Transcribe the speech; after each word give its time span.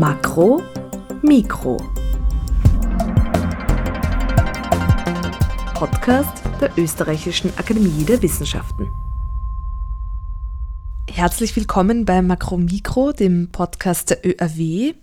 Makro, 0.00 0.62
Mikro. 1.20 1.76
Podcast 5.74 6.42
der 6.58 6.70
Österreichischen 6.78 7.52
Akademie 7.58 8.04
der 8.04 8.22
Wissenschaften. 8.22 8.88
Herzlich 11.10 11.54
willkommen 11.54 12.06
bei 12.06 12.22
Makro 12.22 12.56
Mikro, 12.56 13.12
dem 13.12 13.52
Podcast 13.52 14.08
der 14.08 14.24
ÖAW. 14.24 14.94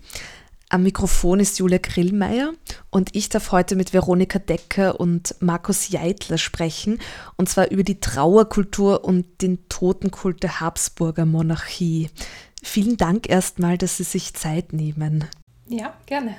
Am 0.68 0.82
Mikrofon 0.82 1.38
ist 1.38 1.60
Julia 1.60 1.78
Grillmeier 1.78 2.52
und 2.90 3.14
ich 3.14 3.28
darf 3.28 3.52
heute 3.52 3.76
mit 3.76 3.94
Veronika 3.94 4.40
Decker 4.40 4.98
und 4.98 5.36
Markus 5.38 5.90
Jeitler 5.90 6.36
sprechen, 6.38 6.98
und 7.36 7.48
zwar 7.48 7.70
über 7.70 7.84
die 7.84 8.00
Trauerkultur 8.00 9.04
und 9.04 9.42
den 9.42 9.66
Totenkult 9.68 10.42
der 10.42 10.60
Habsburger 10.60 11.24
Monarchie. 11.24 12.10
Vielen 12.62 12.96
Dank 12.96 13.28
erstmal, 13.28 13.78
dass 13.78 13.96
Sie 13.96 14.04
sich 14.04 14.34
Zeit 14.34 14.72
nehmen. 14.72 15.24
Ja, 15.68 15.94
gerne. 16.06 16.36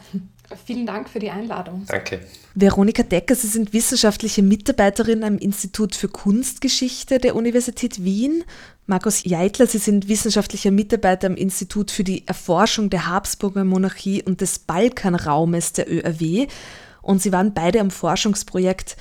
Vielen 0.66 0.88
Dank 0.88 1.09
für 1.09 1.20
die 1.20 1.30
Einladung. 1.30 1.86
Danke. 1.88 2.22
Veronika 2.55 3.04
Decker, 3.04 3.36
Sie 3.36 3.48
sind 3.48 3.72
wissenschaftliche 3.72 4.42
Mitarbeiterin 4.42 5.23
am 5.23 5.38
Institut 5.38 5.95
für 5.95 6.08
Kunstgeschichte 6.08 7.20
der 7.20 7.36
Universität 7.36 8.04
Wien. 8.04 8.44
Markus 8.88 9.23
Jeitler, 9.23 9.68
Sie 9.68 9.78
sind 9.78 10.08
wissenschaftlicher 10.08 10.72
Mitarbeiter 10.72 11.28
am 11.28 11.36
Institut 11.36 11.92
für 11.92 12.04
die 12.04 12.26
Erforschung 12.28 12.90
der 12.90 13.08
Habsburger 13.08 13.64
Monarchie 13.64 14.23
und 14.23 14.42
des 14.42 14.58
Balkanraumes 14.58 15.73
der 15.73 15.92
ÖRW. 15.92 16.48
Und 17.04 17.22
Sie 17.22 17.31
waren 17.31 17.54
beide 17.54 17.80
am 17.80 17.92
Forschungsprojekt 17.92 18.98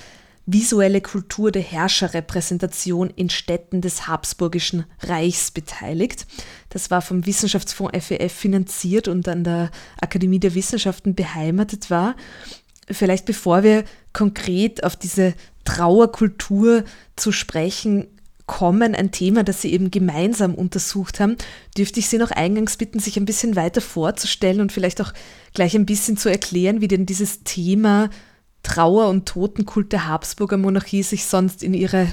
visuelle 0.51 1.03
Kultur 1.03 1.53
der 1.53 1.61
Herrscherrepräsentation 1.61 3.11
in 3.11 3.29
Städten 3.29 3.83
des 3.83 4.09
Habsburgischen 4.09 4.87
Reichs 5.01 5.51
beteiligt. 5.51 6.27
Das 6.71 6.91
war 6.91 7.03
vom 7.03 7.27
Wissenschaftsfonds 7.27 8.07
FEF 8.07 8.33
finanziert 8.33 9.09
und 9.09 9.29
an 9.29 9.45
der 9.45 9.71
Akademie 10.01 10.41
der 10.41 10.55
Wissenschaften 10.55 11.15
beheimatet 11.15 11.91
war. 11.91 12.17
Vielleicht 12.91 13.27
bevor 13.27 13.63
wir 13.63 13.85
konkret 14.15 14.85
auf 14.85 14.97
diese 14.97 15.35
Trauerkultur 15.67 16.85
zu 17.15 17.31
sprechen 17.31 18.07
kommen, 18.47 18.95
ein 18.95 19.13
Thema, 19.13 19.45
das 19.45 19.61
Sie 19.61 19.71
eben 19.71 19.91
gemeinsam 19.91 20.55
untersucht 20.55 21.21
haben, 21.21 21.37
dürfte 21.77 22.01
ich 22.01 22.09
Sie 22.09 22.17
noch 22.17 22.31
eingangs 22.31 22.79
bitten, 22.79 23.01
sich 23.01 23.19
ein 23.19 23.27
bisschen 23.27 23.55
weiter 23.55 23.83
vorzustellen 23.83 24.63
und 24.63 24.73
vielleicht 24.73 25.03
auch 25.03 25.13
gleich 25.53 25.75
ein 25.75 25.85
bisschen 25.85 26.17
zu 26.17 26.31
erklären, 26.31 26.81
wie 26.81 26.89
denn 26.89 27.05
dieses 27.05 27.45
Thema 27.45 28.09
Trauer- 28.69 29.09
und 29.09 29.27
Totenkult 29.27 29.93
der 29.93 30.07
Habsburger 30.07 30.59
Monarchie 30.59 31.03
sich 31.03 31.25
sonst 31.25 31.63
in 31.63 31.73
ihre 31.73 32.07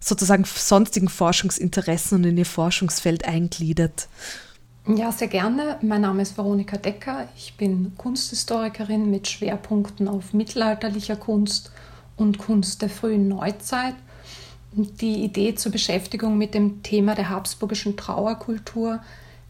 sozusagen 0.00 0.44
sonstigen 0.44 1.08
Forschungsinteressen 1.08 2.18
und 2.18 2.24
in 2.24 2.38
ihr 2.38 2.46
Forschungsfeld 2.46 3.26
eingliedert. 3.26 4.08
Ja, 4.86 5.12
sehr 5.12 5.28
gerne. 5.28 5.76
Mein 5.82 6.00
Name 6.00 6.22
ist 6.22 6.38
Veronika 6.38 6.78
Decker. 6.78 7.28
Ich 7.36 7.54
bin 7.58 7.92
Kunsthistorikerin 7.98 9.10
mit 9.10 9.28
Schwerpunkten 9.28 10.08
auf 10.08 10.32
mittelalterlicher 10.32 11.16
Kunst 11.16 11.70
und 12.16 12.38
Kunst 12.38 12.80
der 12.80 12.88
frühen 12.88 13.28
Neuzeit. 13.28 13.94
Die 14.72 15.22
Idee 15.22 15.54
zur 15.54 15.70
Beschäftigung 15.70 16.38
mit 16.38 16.54
dem 16.54 16.82
Thema 16.82 17.14
der 17.14 17.28
habsburgischen 17.28 17.98
Trauerkultur 17.98 19.00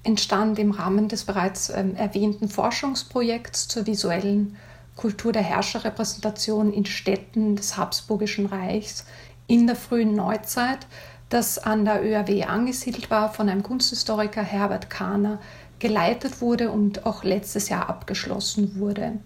entstand 0.03 0.59
im 0.59 0.73
Rahmen 0.73 1.09
des 1.09 1.25
bereits 1.25 1.71
ähm, 1.71 1.95
erwähnten 1.95 2.49
Forschungsprojekts 2.49 3.69
zur 3.69 3.87
visuellen 3.87 4.57
Kultur 5.01 5.33
der 5.33 5.41
Herrscherrepräsentation 5.41 6.75
in 6.75 6.85
Städten 6.85 7.57
des 7.57 7.79
Habsburgischen 7.79 8.45
Reichs 8.45 9.07
in 9.47 9.67
der 9.67 9.75
frühen 9.75 10.15
Neuzeit, 10.15 10.87
das 11.31 11.57
an 11.57 11.87
der 11.87 12.05
ÖAW 12.05 12.45
angesiedelt 12.45 13.09
war, 13.09 13.33
von 13.33 13.49
einem 13.49 13.63
Kunsthistoriker 13.63 14.43
Herbert 14.43 14.91
Kahner 14.91 15.41
geleitet 15.79 16.43
wurde 16.43 16.71
und 16.71 17.07
auch 17.07 17.25
letztes 17.25 17.71
Jahr 17.71 17.89
abgeschlossen 17.89 18.79
wurde. 18.79 19.21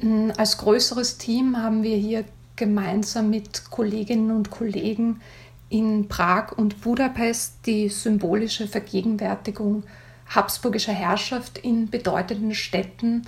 Hm, 0.00 0.32
als 0.36 0.58
größeres 0.58 1.16
Team 1.16 1.56
haben 1.56 1.82
wir 1.82 1.96
hier 1.96 2.26
gemeinsam 2.56 3.30
mit 3.30 3.70
Kolleginnen 3.70 4.36
und 4.36 4.50
Kollegen 4.50 5.22
in 5.70 6.08
Prag 6.08 6.52
und 6.52 6.82
Budapest 6.82 7.64
die 7.64 7.88
symbolische 7.88 8.68
Vergegenwärtigung 8.68 9.84
habsburgischer 10.28 10.92
Herrschaft 10.92 11.56
in 11.56 11.88
bedeutenden 11.88 12.54
Städten 12.54 13.22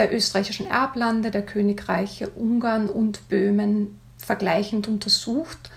der 0.00 0.14
österreichischen 0.14 0.66
Erblande, 0.66 1.30
der 1.30 1.44
Königreiche 1.44 2.30
Ungarn 2.30 2.88
und 2.88 3.28
Böhmen 3.28 4.00
vergleichend 4.16 4.88
untersucht. 4.88 5.70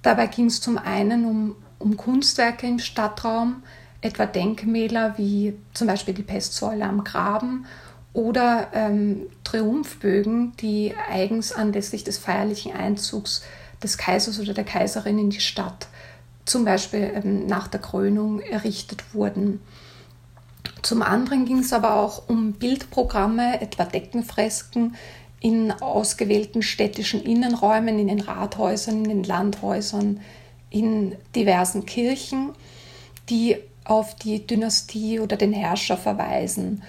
Dabei 0.00 0.28
ging 0.28 0.46
es 0.46 0.62
zum 0.62 0.78
einen 0.78 1.26
um, 1.26 1.56
um 1.78 1.98
Kunstwerke 1.98 2.66
im 2.66 2.78
Stadtraum, 2.78 3.62
etwa 4.00 4.24
Denkmäler 4.24 5.18
wie 5.18 5.54
zum 5.74 5.86
Beispiel 5.88 6.14
die 6.14 6.22
Pestsäule 6.22 6.84
am 6.86 7.04
Graben 7.04 7.66
oder 8.14 8.68
ähm, 8.72 9.26
Triumphbögen, 9.44 10.56
die 10.56 10.94
eigens 11.10 11.52
anlässlich 11.52 12.02
des 12.02 12.16
feierlichen 12.16 12.72
Einzugs 12.72 13.42
des 13.82 13.98
Kaisers 13.98 14.40
oder 14.40 14.54
der 14.54 14.64
Kaiserin 14.64 15.18
in 15.18 15.30
die 15.30 15.40
Stadt, 15.40 15.88
zum 16.46 16.64
Beispiel 16.64 17.12
ähm, 17.14 17.46
nach 17.46 17.68
der 17.68 17.80
Krönung, 17.80 18.40
errichtet 18.40 19.14
wurden. 19.14 19.60
Zum 20.82 21.02
anderen 21.02 21.44
ging 21.44 21.58
es 21.58 21.72
aber 21.72 21.96
auch 21.96 22.28
um 22.28 22.52
Bildprogramme, 22.52 23.60
etwa 23.60 23.84
Deckenfresken 23.84 24.96
in 25.40 25.72
ausgewählten 25.72 26.62
städtischen 26.62 27.22
Innenräumen, 27.22 27.98
in 27.98 28.08
den 28.08 28.20
Rathäusern, 28.20 29.04
in 29.04 29.08
den 29.08 29.24
Landhäusern, 29.24 30.20
in 30.70 31.16
diversen 31.34 31.86
Kirchen, 31.86 32.52
die 33.28 33.56
auf 33.84 34.14
die 34.14 34.46
Dynastie 34.46 35.20
oder 35.20 35.36
den 35.36 35.52
Herrscher 35.52 35.96
verweisen. 35.96 36.82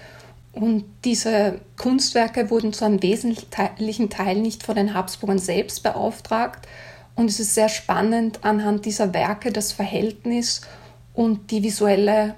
Und 0.54 0.84
diese 1.06 1.62
Kunstwerke 1.78 2.50
wurden 2.50 2.74
zu 2.74 2.86
einem 2.86 3.02
wesentlichen 3.02 4.10
Teil 4.10 4.36
nicht 4.36 4.64
von 4.64 4.76
den 4.76 4.94
Habsburgern 4.94 5.40
selbst 5.40 5.82
beauftragt. 5.82 6.68
Und 7.16 7.30
es 7.30 7.40
ist 7.40 7.56
sehr 7.56 7.70
spannend, 7.70 8.40
anhand 8.44 8.86
dieser 8.86 9.14
Werke 9.14 9.52
das 9.52 9.72
Verhältnis 9.72 10.62
und 11.14 11.52
die 11.52 11.64
visuelle 11.64 12.36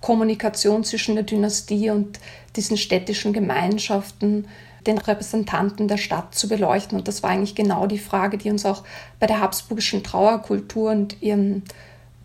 Kommunikation 0.00 0.84
zwischen 0.84 1.14
der 1.14 1.24
Dynastie 1.24 1.90
und 1.90 2.18
diesen 2.54 2.76
städtischen 2.76 3.32
Gemeinschaften, 3.32 4.46
den 4.86 4.98
Repräsentanten 4.98 5.88
der 5.88 5.96
Stadt 5.96 6.34
zu 6.34 6.48
beleuchten. 6.48 6.98
Und 6.98 7.08
das 7.08 7.22
war 7.22 7.30
eigentlich 7.30 7.54
genau 7.54 7.86
die 7.86 7.98
Frage, 7.98 8.38
die 8.38 8.50
uns 8.50 8.64
auch 8.64 8.84
bei 9.18 9.26
der 9.26 9.40
habsburgischen 9.40 10.02
Trauerkultur 10.04 10.90
und 10.90 11.20
ihren 11.22 11.64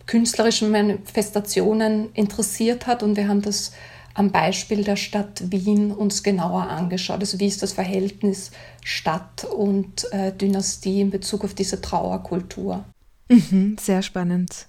künstlerischen 0.05 0.71
Manifestationen 0.71 2.11
interessiert 2.13 2.87
hat. 2.87 3.01
Und 3.03 3.15
wir 3.15 3.27
haben 3.27 3.41
das 3.41 3.71
am 4.13 4.31
Beispiel 4.31 4.83
der 4.83 4.97
Stadt 4.97 5.51
Wien 5.51 5.91
uns 5.91 6.21
genauer 6.21 6.63
angeschaut. 6.63 7.21
Also 7.21 7.39
wie 7.39 7.47
ist 7.47 7.63
das 7.63 7.73
Verhältnis 7.73 8.51
Stadt 8.83 9.45
und 9.45 10.11
äh, 10.11 10.31
Dynastie 10.33 11.01
in 11.01 11.11
Bezug 11.11 11.43
auf 11.43 11.53
diese 11.53 11.81
Trauerkultur? 11.81 12.83
Mhm, 13.29 13.77
sehr 13.79 14.01
spannend. 14.01 14.67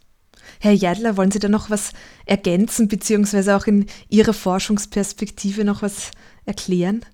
Herr 0.60 0.72
Jadler, 0.72 1.16
wollen 1.16 1.30
Sie 1.30 1.38
da 1.38 1.48
noch 1.48 1.70
was 1.70 1.92
ergänzen, 2.26 2.88
beziehungsweise 2.88 3.56
auch 3.56 3.66
in 3.66 3.86
Ihrer 4.08 4.34
Forschungsperspektive 4.34 5.64
noch 5.64 5.82
was 5.82 6.10
erklären? 6.44 7.04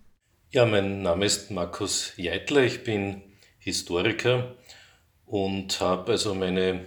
Ja, 0.50 0.64
mein 0.64 1.02
Name 1.02 1.26
ist 1.26 1.50
Markus 1.50 2.12
Jeitler, 2.16 2.62
ich 2.62 2.84
bin 2.84 3.22
Historiker 3.58 4.56
und 5.26 5.80
habe 5.80 6.12
also 6.12 6.34
meine 6.34 6.86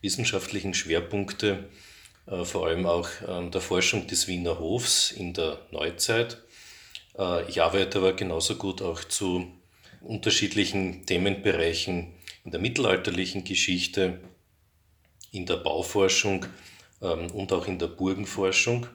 wissenschaftlichen 0.00 0.74
Schwerpunkte 0.74 1.68
äh, 2.26 2.44
vor 2.44 2.66
allem 2.66 2.86
auch 2.86 3.08
an 3.26 3.50
der 3.50 3.60
Forschung 3.60 4.06
des 4.06 4.28
Wiener 4.28 4.58
Hofs 4.58 5.10
in 5.12 5.34
der 5.34 5.58
Neuzeit. 5.70 6.38
Äh, 7.18 7.48
ich 7.48 7.62
arbeite 7.62 7.98
aber 7.98 8.14
genauso 8.14 8.56
gut 8.56 8.82
auch 8.82 9.04
zu 9.04 9.46
unterschiedlichen 10.00 11.06
Themenbereichen 11.06 12.14
in 12.44 12.50
der 12.50 12.60
mittelalterlichen 12.60 13.44
Geschichte, 13.44 14.20
in 15.32 15.46
der 15.46 15.56
Bauforschung 15.56 16.46
ähm, 17.00 17.30
und 17.32 17.52
auch 17.52 17.66
in 17.66 17.78
der 17.78 17.88
Burgenforschung. 17.88 18.86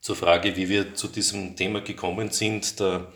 Zur 0.00 0.16
Frage, 0.16 0.56
wie 0.56 0.68
wir 0.68 0.94
zu 0.94 1.08
diesem 1.08 1.54
Thema 1.54 1.80
gekommen 1.80 2.30
sind, 2.30 2.80
da 2.80 3.12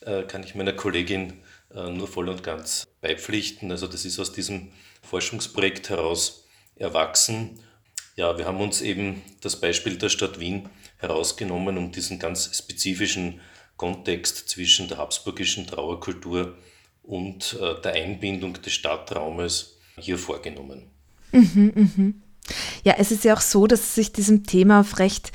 äh, 0.00 0.22
kann 0.22 0.42
ich 0.42 0.54
meiner 0.54 0.72
Kollegin 0.72 1.42
äh, 1.74 1.90
nur 1.90 2.08
voll 2.08 2.28
und 2.28 2.42
ganz 2.42 2.86
beipflichten. 3.00 3.70
Also 3.70 3.86
das 3.86 4.04
ist 4.04 4.18
aus 4.18 4.32
diesem 4.32 4.72
Forschungsprojekt 5.02 5.90
heraus 5.90 6.46
erwachsen. 6.76 7.60
Ja, 8.16 8.38
wir 8.38 8.46
haben 8.46 8.60
uns 8.60 8.80
eben 8.80 9.22
das 9.40 9.60
Beispiel 9.60 9.98
der 9.98 10.08
Stadt 10.08 10.40
Wien 10.40 10.68
herausgenommen, 10.98 11.76
um 11.76 11.92
diesen 11.92 12.18
ganz 12.18 12.56
spezifischen 12.56 13.40
Kontext 13.76 14.48
zwischen 14.48 14.88
der 14.88 14.98
habsburgischen 14.98 15.66
Trauerkultur 15.66 16.56
und 17.02 17.58
äh, 17.60 17.80
der 17.80 17.92
Einbindung 17.92 18.54
des 18.54 18.72
Stadtraumes 18.72 19.78
hier 19.98 20.18
vorgenommen. 20.18 20.93
Mhm, 21.34 21.72
mhm. 21.74 22.14
Ja, 22.84 22.94
es 22.98 23.10
ist 23.10 23.24
ja 23.24 23.34
auch 23.34 23.40
so, 23.40 23.66
dass 23.66 23.94
Sie 23.94 24.00
sich 24.02 24.12
diesem 24.12 24.44
Thema 24.44 24.80
auf 24.80 24.98
recht 24.98 25.32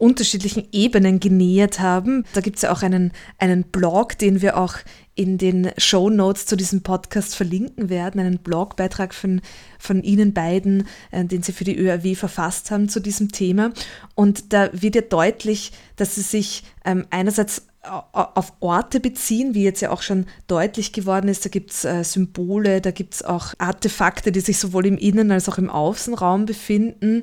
unterschiedlichen 0.00 0.66
Ebenen 0.72 1.20
genähert 1.20 1.78
haben. 1.78 2.24
Da 2.32 2.40
gibt 2.40 2.56
es 2.56 2.62
ja 2.62 2.72
auch 2.72 2.82
einen, 2.82 3.12
einen 3.38 3.64
Blog, 3.64 4.16
den 4.16 4.40
wir 4.40 4.56
auch 4.56 4.76
in 5.14 5.36
den 5.36 5.70
Show 5.76 6.08
Notes 6.08 6.46
zu 6.46 6.56
diesem 6.56 6.82
Podcast 6.82 7.34
verlinken 7.36 7.90
werden, 7.90 8.18
einen 8.18 8.38
Blogbeitrag 8.38 9.12
von, 9.12 9.42
von 9.78 10.02
Ihnen 10.02 10.32
beiden, 10.32 10.86
äh, 11.10 11.26
den 11.26 11.42
Sie 11.42 11.52
für 11.52 11.64
die 11.64 11.76
ÖRW 11.76 12.14
verfasst 12.14 12.70
haben 12.70 12.88
zu 12.88 13.00
diesem 13.00 13.30
Thema. 13.30 13.72
Und 14.14 14.54
da 14.54 14.70
wird 14.72 14.94
ja 14.94 15.02
deutlich, 15.02 15.72
dass 15.96 16.14
Sie 16.14 16.22
sich 16.22 16.64
ähm, 16.86 17.06
einerseits 17.10 17.66
auf 17.82 18.52
Orte 18.60 19.00
beziehen, 19.00 19.54
wie 19.54 19.64
jetzt 19.64 19.80
ja 19.80 19.90
auch 19.90 20.02
schon 20.02 20.26
deutlich 20.46 20.92
geworden 20.92 21.28
ist. 21.28 21.44
Da 21.44 21.48
gibt 21.48 21.70
es 21.70 21.84
äh, 21.84 22.04
Symbole, 22.04 22.80
da 22.80 22.90
gibt 22.90 23.14
es 23.14 23.22
auch 23.22 23.54
Artefakte, 23.58 24.32
die 24.32 24.40
sich 24.40 24.58
sowohl 24.58 24.86
im 24.86 24.98
Innen- 24.98 25.30
als 25.30 25.48
auch 25.48 25.56
im 25.56 25.70
Außenraum 25.70 26.44
befinden. 26.44 27.22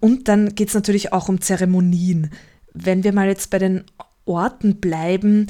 Und 0.00 0.28
dann 0.28 0.54
geht 0.54 0.68
es 0.68 0.74
natürlich 0.74 1.12
auch 1.12 1.28
um 1.28 1.40
Zeremonien. 1.40 2.30
Wenn 2.72 3.04
wir 3.04 3.12
mal 3.12 3.28
jetzt 3.28 3.50
bei 3.50 3.58
den 3.58 3.84
Orten 4.24 4.76
bleiben, 4.76 5.48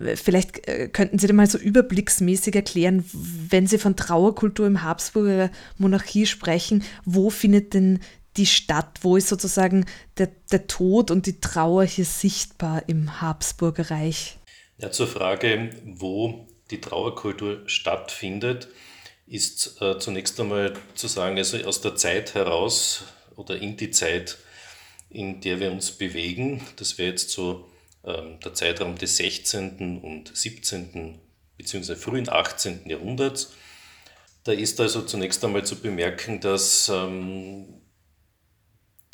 äh, 0.00 0.14
vielleicht 0.14 0.68
äh, 0.68 0.88
könnten 0.88 1.18
Sie 1.18 1.26
da 1.26 1.32
mal 1.32 1.48
so 1.48 1.58
überblicksmäßig 1.58 2.54
erklären, 2.54 3.04
wenn 3.12 3.66
Sie 3.66 3.78
von 3.78 3.96
Trauerkultur 3.96 4.68
im 4.68 4.84
Habsburger 4.84 5.50
Monarchie 5.78 6.26
sprechen, 6.26 6.84
wo 7.04 7.30
findet 7.30 7.74
denn 7.74 7.98
die 8.36 8.46
Stadt? 8.46 8.98
Wo 9.02 9.16
ist 9.16 9.28
sozusagen 9.28 9.86
der, 10.18 10.30
der 10.50 10.66
Tod 10.66 11.10
und 11.10 11.26
die 11.26 11.40
Trauer 11.40 11.84
hier 11.84 12.04
sichtbar 12.04 12.82
im 12.88 13.20
Habsburger 13.20 13.90
Reich? 13.90 14.38
Ja, 14.78 14.90
zur 14.90 15.06
Frage, 15.06 15.70
wo 15.84 16.46
die 16.70 16.80
Trauerkultur 16.80 17.62
stattfindet, 17.66 18.68
ist 19.26 19.80
äh, 19.80 19.98
zunächst 19.98 20.38
einmal 20.40 20.74
zu 20.94 21.08
sagen, 21.08 21.36
also 21.36 21.56
aus 21.64 21.80
der 21.80 21.96
Zeit 21.96 22.34
heraus 22.34 23.04
oder 23.36 23.56
in 23.56 23.76
die 23.76 23.90
Zeit, 23.90 24.38
in 25.10 25.40
der 25.40 25.60
wir 25.60 25.72
uns 25.72 25.92
bewegen, 25.92 26.62
das 26.76 26.98
wäre 26.98 27.10
jetzt 27.10 27.30
so 27.30 27.68
ähm, 28.04 28.38
der 28.40 28.54
Zeitraum 28.54 28.96
des 28.96 29.16
16. 29.16 30.00
und 30.00 30.36
17. 30.36 31.18
bzw. 31.56 31.96
frühen 31.96 32.28
18. 32.28 32.88
Jahrhunderts. 32.88 33.52
Da 34.44 34.52
ist 34.52 34.80
also 34.80 35.02
zunächst 35.02 35.44
einmal 35.44 35.64
zu 35.64 35.76
bemerken, 35.76 36.40
dass 36.40 36.88
ähm, 36.88 37.75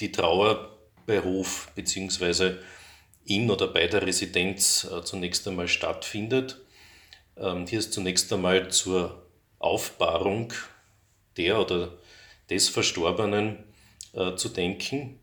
die 0.03 0.13
Trauer 0.13 0.77
bei 1.07 1.23
Hof 1.23 1.71
bzw. 1.77 2.57
in 3.25 3.49
oder 3.51 3.69
bei 3.69 3.87
der 3.87 4.05
Residenz 4.05 4.85
äh, 4.85 5.03
zunächst 5.05 5.47
einmal 5.47 5.69
stattfindet. 5.69 6.61
Ähm, 7.37 7.67
hier 7.67 7.79
ist 7.79 7.93
zunächst 7.93 8.33
einmal 8.33 8.71
zur 8.71 9.27
Aufbahrung 9.61 10.53
der 11.37 11.61
oder 11.61 11.97
des 12.51 12.69
Verstorbenen 12.69 13.63
äh, 14.13 14.35
zu 14.35 14.49
denken. 14.49 15.21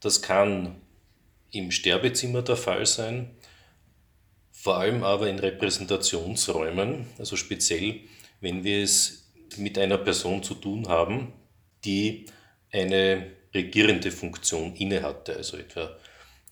Das 0.00 0.22
kann 0.22 0.80
im 1.52 1.70
Sterbezimmer 1.70 2.40
der 2.40 2.56
Fall 2.56 2.86
sein, 2.86 3.30
vor 4.50 4.78
allem 4.78 5.04
aber 5.04 5.28
in 5.28 5.38
Repräsentationsräumen, 5.38 7.06
also 7.18 7.36
speziell, 7.36 8.00
wenn 8.40 8.64
wir 8.64 8.82
es 8.82 9.30
mit 9.58 9.78
einer 9.78 9.98
Person 9.98 10.42
zu 10.42 10.54
tun 10.54 10.88
haben, 10.88 11.34
die 11.84 12.26
eine 12.72 13.35
regierende 13.56 14.10
Funktion 14.10 14.74
innehatte, 14.76 15.36
also 15.36 15.56
etwa 15.56 15.96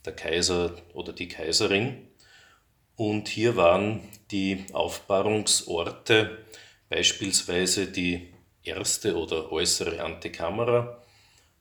der 0.04 0.14
Kaiser 0.14 0.76
oder 0.92 1.12
die 1.12 1.28
Kaiserin. 1.28 2.08
Und 2.96 3.28
hier 3.28 3.56
waren 3.56 4.00
die 4.30 4.64
Aufbahrungsorte 4.72 6.38
beispielsweise 6.88 7.86
die 7.86 8.32
erste 8.62 9.16
oder 9.16 9.50
äußere 9.50 10.02
Antekamera 10.02 11.02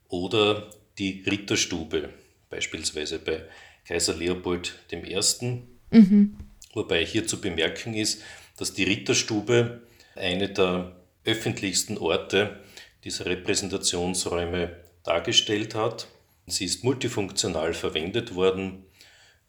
oder 0.07 0.69
die 0.97 1.23
Ritterstube, 1.25 2.09
beispielsweise 2.49 3.19
bei 3.19 3.43
Kaiser 3.85 4.15
Leopold 4.15 4.73
I. 4.91 5.19
Mhm. 5.91 6.37
Wobei 6.73 7.05
hier 7.05 7.27
zu 7.27 7.41
bemerken 7.41 7.93
ist, 7.93 8.21
dass 8.57 8.73
die 8.73 8.83
Ritterstube 8.83 9.81
eine 10.15 10.49
der 10.49 10.95
öffentlichsten 11.25 11.97
Orte 11.97 12.59
dieser 13.03 13.25
Repräsentationsräume 13.25 14.82
dargestellt 15.03 15.75
hat. 15.75 16.07
Sie 16.47 16.65
ist 16.65 16.83
multifunktional 16.83 17.73
verwendet 17.73 18.35
worden, 18.35 18.85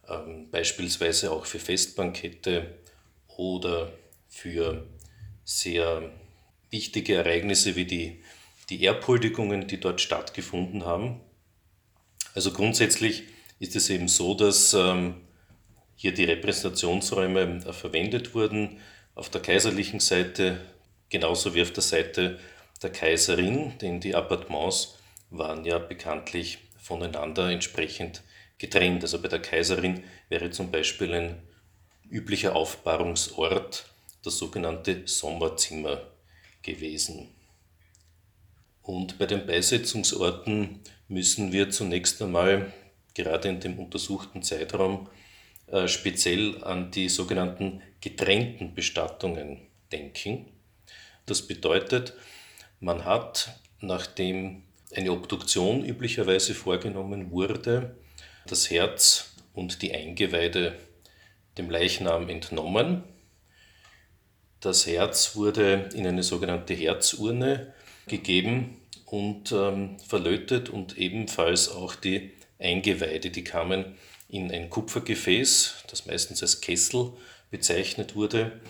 ähm, 0.09 0.51
beispielsweise 0.51 1.31
auch 1.33 1.47
für 1.47 1.59
Festbankette 1.59 2.79
oder 3.37 3.93
für 4.29 4.87
sehr 5.45 6.11
wichtige 6.71 7.15
Ereignisse 7.15 7.77
wie 7.77 7.85
die, 7.85 8.23
die 8.71 8.85
Erbhuldigungen, 8.85 9.67
die 9.67 9.81
dort 9.81 10.01
stattgefunden 10.01 10.85
haben. 10.85 11.21
Also 12.35 12.53
grundsätzlich 12.53 13.25
ist 13.61 13.77
es 13.77 13.91
eben 13.91 14.09
so, 14.09 14.35
dass 14.35 14.75
ähm, 14.75 15.15
hier 15.97 16.13
die 16.13 16.25
Repräsentationsräume 16.25 17.65
äh, 17.67 17.73
verwendet 17.73 18.35
wurden, 18.35 18.81
auf 19.15 19.31
der 19.31 19.41
kaiserlichen 19.41 20.01
Seite 20.01 20.61
genauso 21.09 21.55
wie 21.55 21.63
auf 21.63 21.73
der 21.73 21.83
Seite 21.83 22.41
der 22.83 22.91
Kaiserin, 22.91 23.79
denn 23.79 24.01
die 24.01 24.15
Appartements 24.15 24.99
waren 25.39 25.65
ja 25.65 25.79
bekanntlich 25.79 26.59
voneinander 26.79 27.51
entsprechend 27.51 28.23
getrennt. 28.59 29.03
Also 29.03 29.21
bei 29.21 29.29
der 29.29 29.43
Kaiserin 29.43 30.05
wäre 30.29 30.51
zum 30.51 30.71
Beispiel 30.71 31.13
ein 31.13 31.43
üblicher 32.11 32.55
Aufbahrungsort 32.55 33.87
das 34.23 34.39
sogenannte 34.39 35.03
Sommerzimmer 35.07 36.03
gewesen. 36.63 37.29
Und 38.83 39.19
bei 39.19 39.27
den 39.27 39.47
Beisetzungsorten 39.47 40.81
müssen 41.09 41.53
wir 41.53 41.71
zunächst 41.71 42.21
einmal 42.21 42.73
gerade 43.15 43.49
in 43.49 43.61
dem 43.61 43.79
untersuchten 43.79 44.43
Zeitraum 44.43 45.09
äh, 45.67 45.89
speziell 45.89 46.63
an 46.65 46.91
die 46.91 47.09
sogenannten 47.09 47.83
getrennten 48.01 48.75
Bestattungen 48.75 49.67
denken. 49.91 50.47
Das 51.27 51.47
bedeutet, 51.47 52.15
man 52.81 53.05
hat, 53.05 53.59
nachdem 53.81 54.63
eine 54.95 55.13
Obduktion 55.13 55.85
üblicherweise 55.85 56.55
vorgenommen 56.55 57.31
wurde, 57.31 57.97
das 58.47 58.71
Herz 58.71 59.35
und 59.53 59.83
die 59.83 59.95
Eingeweide 59.95 60.79
dem 61.59 61.71
Leichnam 61.71 62.29
entnommen. 62.29 63.05
Das 64.61 64.87
Herz 64.87 65.37
wurde 65.37 65.91
in 65.95 66.07
eine 66.07 66.23
sogenannte 66.23 66.75
Herzurne 66.75 67.75
gegeben 68.07 68.81
und 69.07 69.53
ähm, 69.53 69.99
verlötet 69.99 70.71
und 70.71 70.99
ebenfalls 70.99 71.69
auch 71.69 71.95
die 71.95 72.33
Eingeweide, 72.59 73.31
die 73.31 73.45
kamen 73.45 73.97
in 74.29 74.51
ein 74.51 74.71
Kupfergefäß, 74.71 75.85
das 75.89 76.07
meistens 76.07 76.43
als 76.43 76.61
Kessel 76.61 77.13
bezeichnet 77.51 78.17
wurde, 78.17 78.61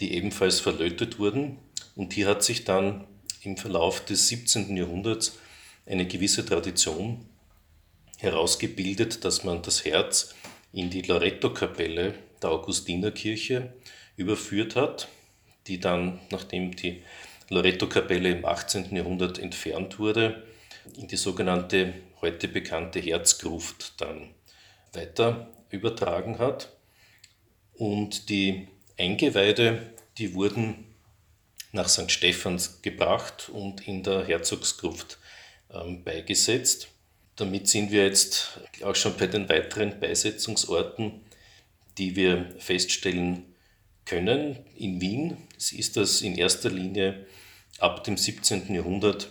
die 0.00 0.14
ebenfalls 0.14 0.60
verlötet 0.60 1.18
wurden. 1.18 1.58
Und 1.94 2.12
hier 2.14 2.26
hat 2.26 2.42
sich 2.42 2.64
dann 2.64 3.06
im 3.42 3.56
Verlauf 3.56 4.04
des 4.04 4.28
17. 4.28 4.76
Jahrhunderts 4.76 5.38
eine 5.86 6.06
gewisse 6.06 6.44
Tradition 6.44 7.28
herausgebildet, 8.18 9.24
dass 9.24 9.44
man 9.44 9.62
das 9.62 9.84
Herz 9.84 10.34
in 10.72 10.90
die 10.90 11.02
Loretto-Kapelle 11.02 12.14
der 12.42 12.50
Augustinerkirche 12.50 13.72
überführt 14.16 14.76
hat, 14.76 15.08
die 15.66 15.80
dann, 15.80 16.20
nachdem 16.30 16.74
die 16.74 17.02
Loretto-Kapelle 17.48 18.30
im 18.30 18.44
18. 18.44 18.94
Jahrhundert 18.94 19.38
entfernt 19.38 19.98
wurde, 19.98 20.42
in 20.96 21.08
die 21.08 21.16
sogenannte 21.16 21.94
heute 22.20 22.48
bekannte 22.48 23.00
Herzgruft 23.00 24.00
dann 24.00 24.34
weiter 24.92 25.50
übertragen 25.70 26.38
hat. 26.38 26.72
Und 27.74 28.28
die 28.28 28.68
Eingeweide, 28.98 29.92
die 30.18 30.34
wurden 30.34 30.94
nach 31.72 31.88
St. 31.88 32.10
Stephans 32.10 32.82
gebracht 32.82 33.50
und 33.52 33.86
in 33.88 34.02
der 34.02 34.24
Herzogsgruft 34.24 35.18
beigesetzt. 36.04 36.88
Damit 37.36 37.68
sind 37.68 37.90
wir 37.90 38.04
jetzt 38.04 38.60
auch 38.82 38.94
schon 38.94 39.16
bei 39.16 39.26
den 39.26 39.48
weiteren 39.48 39.98
Beisetzungsorten, 39.98 41.20
die 41.98 42.16
wir 42.16 42.54
feststellen 42.58 43.44
können. 44.04 44.58
In 44.76 45.00
Wien 45.00 45.36
ist 45.56 45.96
das 45.96 46.20
in 46.20 46.36
erster 46.36 46.70
Linie 46.70 47.26
ab 47.78 48.04
dem 48.04 48.16
17. 48.16 48.72
Jahrhundert 48.72 49.30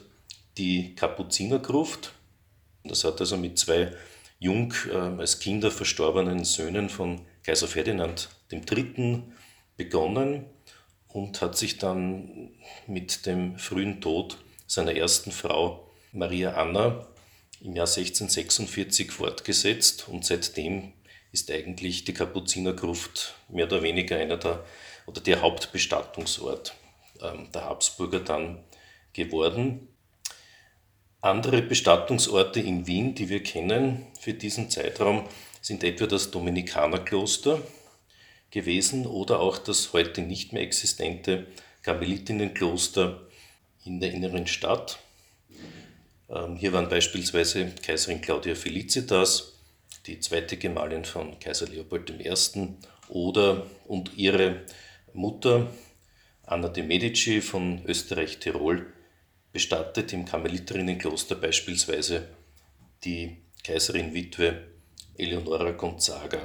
die 0.58 0.96
Kapuzinergruft. 0.96 2.14
Das 2.84 3.04
hat 3.04 3.20
also 3.22 3.38
mit 3.38 3.58
zwei 3.58 3.92
jung 4.40 4.74
äh, 4.92 4.96
als 4.96 5.40
Kinder 5.40 5.72
verstorbenen 5.72 6.44
Söhnen 6.44 6.90
von 6.90 7.22
Kaiser 7.44 7.68
Ferdinand 7.68 8.30
III. 8.52 9.24
begonnen 9.78 10.46
und 11.08 11.42
hat 11.42 11.58
sich 11.58 11.78
dann 11.78 12.52
mit 12.88 13.26
dem 13.26 13.58
frühen 13.58 14.02
Tod 14.02 14.38
seiner 14.68 14.96
ersten 14.96 15.32
Frau 15.32 15.90
Maria 16.14 16.54
Anna 16.54 17.08
im 17.62 17.76
Jahr 17.76 17.88
1646 17.88 19.12
fortgesetzt 19.12 20.08
und 20.08 20.26
seitdem 20.26 20.94
ist 21.32 21.52
eigentlich 21.52 22.06
die 22.06 22.14
Kapuzinergruft 22.14 23.36
mehr 23.50 23.66
oder 23.66 23.82
weniger 23.82 24.18
einer 24.18 24.38
der 24.38 24.64
oder 25.06 25.22
der 25.22 25.42
Hauptbestattungsort 25.42 26.76
ähm, 27.22 27.50
der 27.54 27.66
Habsburger 27.66 28.20
dann 28.20 28.64
geworden. 29.12 29.90
Andere 31.20 31.62
Bestattungsorte 31.62 32.60
in 32.60 32.88
Wien, 32.88 33.16
die 33.16 33.30
wir 33.30 33.44
kennen 33.44 34.06
für 34.20 34.34
diesen 34.34 34.70
Zeitraum, 34.70 35.28
sind 35.62 35.84
etwa 35.84 36.06
das 36.06 36.32
Dominikanerkloster, 36.32 37.62
gewesen 38.52 39.08
oder 39.08 39.40
auch 39.40 39.58
das 39.58 39.94
heute 39.94 40.22
nicht 40.22 40.54
mehr 40.54 40.62
existente 40.62 41.48
Karmelitinnenkloster 41.82 43.28
in 43.84 44.00
der 44.00 44.12
inneren 44.12 44.46
Stadt. 44.46 45.00
Ähm, 46.34 46.56
hier 46.56 46.74
waren 46.74 46.90
beispielsweise 46.90 47.72
Kaiserin 47.86 48.22
Claudia 48.22 48.56
Felicitas, 48.56 49.54
die 50.08 50.20
zweite 50.20 50.58
Gemahlin 50.58 51.06
von 51.06 51.40
Kaiser 51.40 51.68
Leopold 51.68 52.10
I. 52.10 52.34
oder 53.10 53.68
und 53.86 54.18
ihre 54.18 54.62
Mutter 55.14 55.68
Anna 56.46 56.68
de 56.68 56.84
Medici 56.84 57.42
von 57.42 57.86
Österreich-Tirol 57.86 58.86
bestattet 59.54 60.12
im 60.12 60.26
Karmeliterinnenkloster 60.26 61.36
beispielsweise 61.36 62.28
die 63.04 63.38
Kaiserin-Witwe 63.64 64.68
Eleonora 65.18 65.72
Gonzaga. 65.72 66.40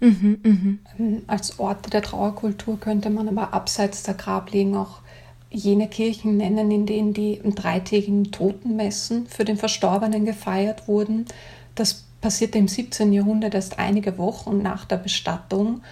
Mhm, 0.00 0.78
mh. 0.98 1.22
Als 1.26 1.58
Orte 1.58 1.90
der 1.90 2.02
Trauerkultur 2.02 2.78
könnte 2.78 3.10
man 3.10 3.28
aber 3.28 3.52
abseits 3.52 4.02
der 4.02 4.14
Grablegen 4.14 4.76
auch 4.76 5.00
jene 5.54 5.88
Kirchen 5.88 6.36
nennen, 6.36 6.70
in 6.70 6.84
denen 6.84 7.14
die 7.14 7.40
dreitägigen 7.44 8.32
Totenmessen 8.32 9.26
für 9.26 9.44
den 9.44 9.56
Verstorbenen 9.56 10.24
gefeiert 10.24 10.88
wurden. 10.88 11.26
Das 11.74 12.04
passierte 12.20 12.58
im 12.58 12.68
17. 12.68 13.12
Jahrhundert 13.12 13.54
erst 13.54 13.78
einige 13.78 14.18
Wochen 14.18 14.62
nach 14.62 14.84
der 14.84 14.96
Bestattung. 14.96 15.82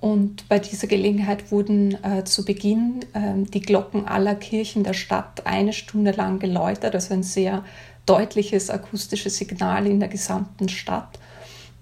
Und 0.00 0.48
bei 0.48 0.58
dieser 0.58 0.86
Gelegenheit 0.86 1.50
wurden 1.50 2.02
äh, 2.04 2.24
zu 2.24 2.44
Beginn 2.44 3.00
äh, 3.12 3.44
die 3.52 3.60
Glocken 3.60 4.06
aller 4.06 4.34
Kirchen 4.34 4.82
der 4.82 4.94
Stadt 4.94 5.46
eine 5.46 5.72
Stunde 5.72 6.12
lang 6.12 6.38
geläutert, 6.38 6.94
also 6.94 7.12
ein 7.12 7.22
sehr 7.22 7.64
deutliches 8.06 8.70
akustisches 8.70 9.36
Signal 9.36 9.86
in 9.86 10.00
der 10.00 10.08
gesamten 10.08 10.68
Stadt. 10.68 11.18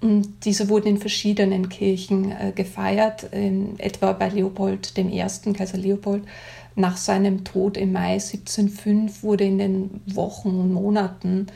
Und 0.00 0.44
diese 0.44 0.68
wurden 0.68 0.88
in 0.88 0.98
verschiedenen 0.98 1.68
Kirchen 1.68 2.30
äh, 2.32 2.52
gefeiert, 2.54 3.24
in, 3.32 3.78
etwa 3.78 4.12
bei 4.12 4.28
Leopold 4.28 4.96
I., 4.96 5.24
Kaiser 5.52 5.78
Leopold. 5.78 6.24
Nach 6.78 6.96
seinem 6.96 7.42
Tod 7.42 7.76
im 7.76 7.90
Mai 7.90 8.12
1705 8.12 9.24
wurde 9.24 9.42
in 9.42 9.58
den 9.58 10.00
Wochen 10.06 10.50
und 10.50 10.72
Monaten 10.72 11.48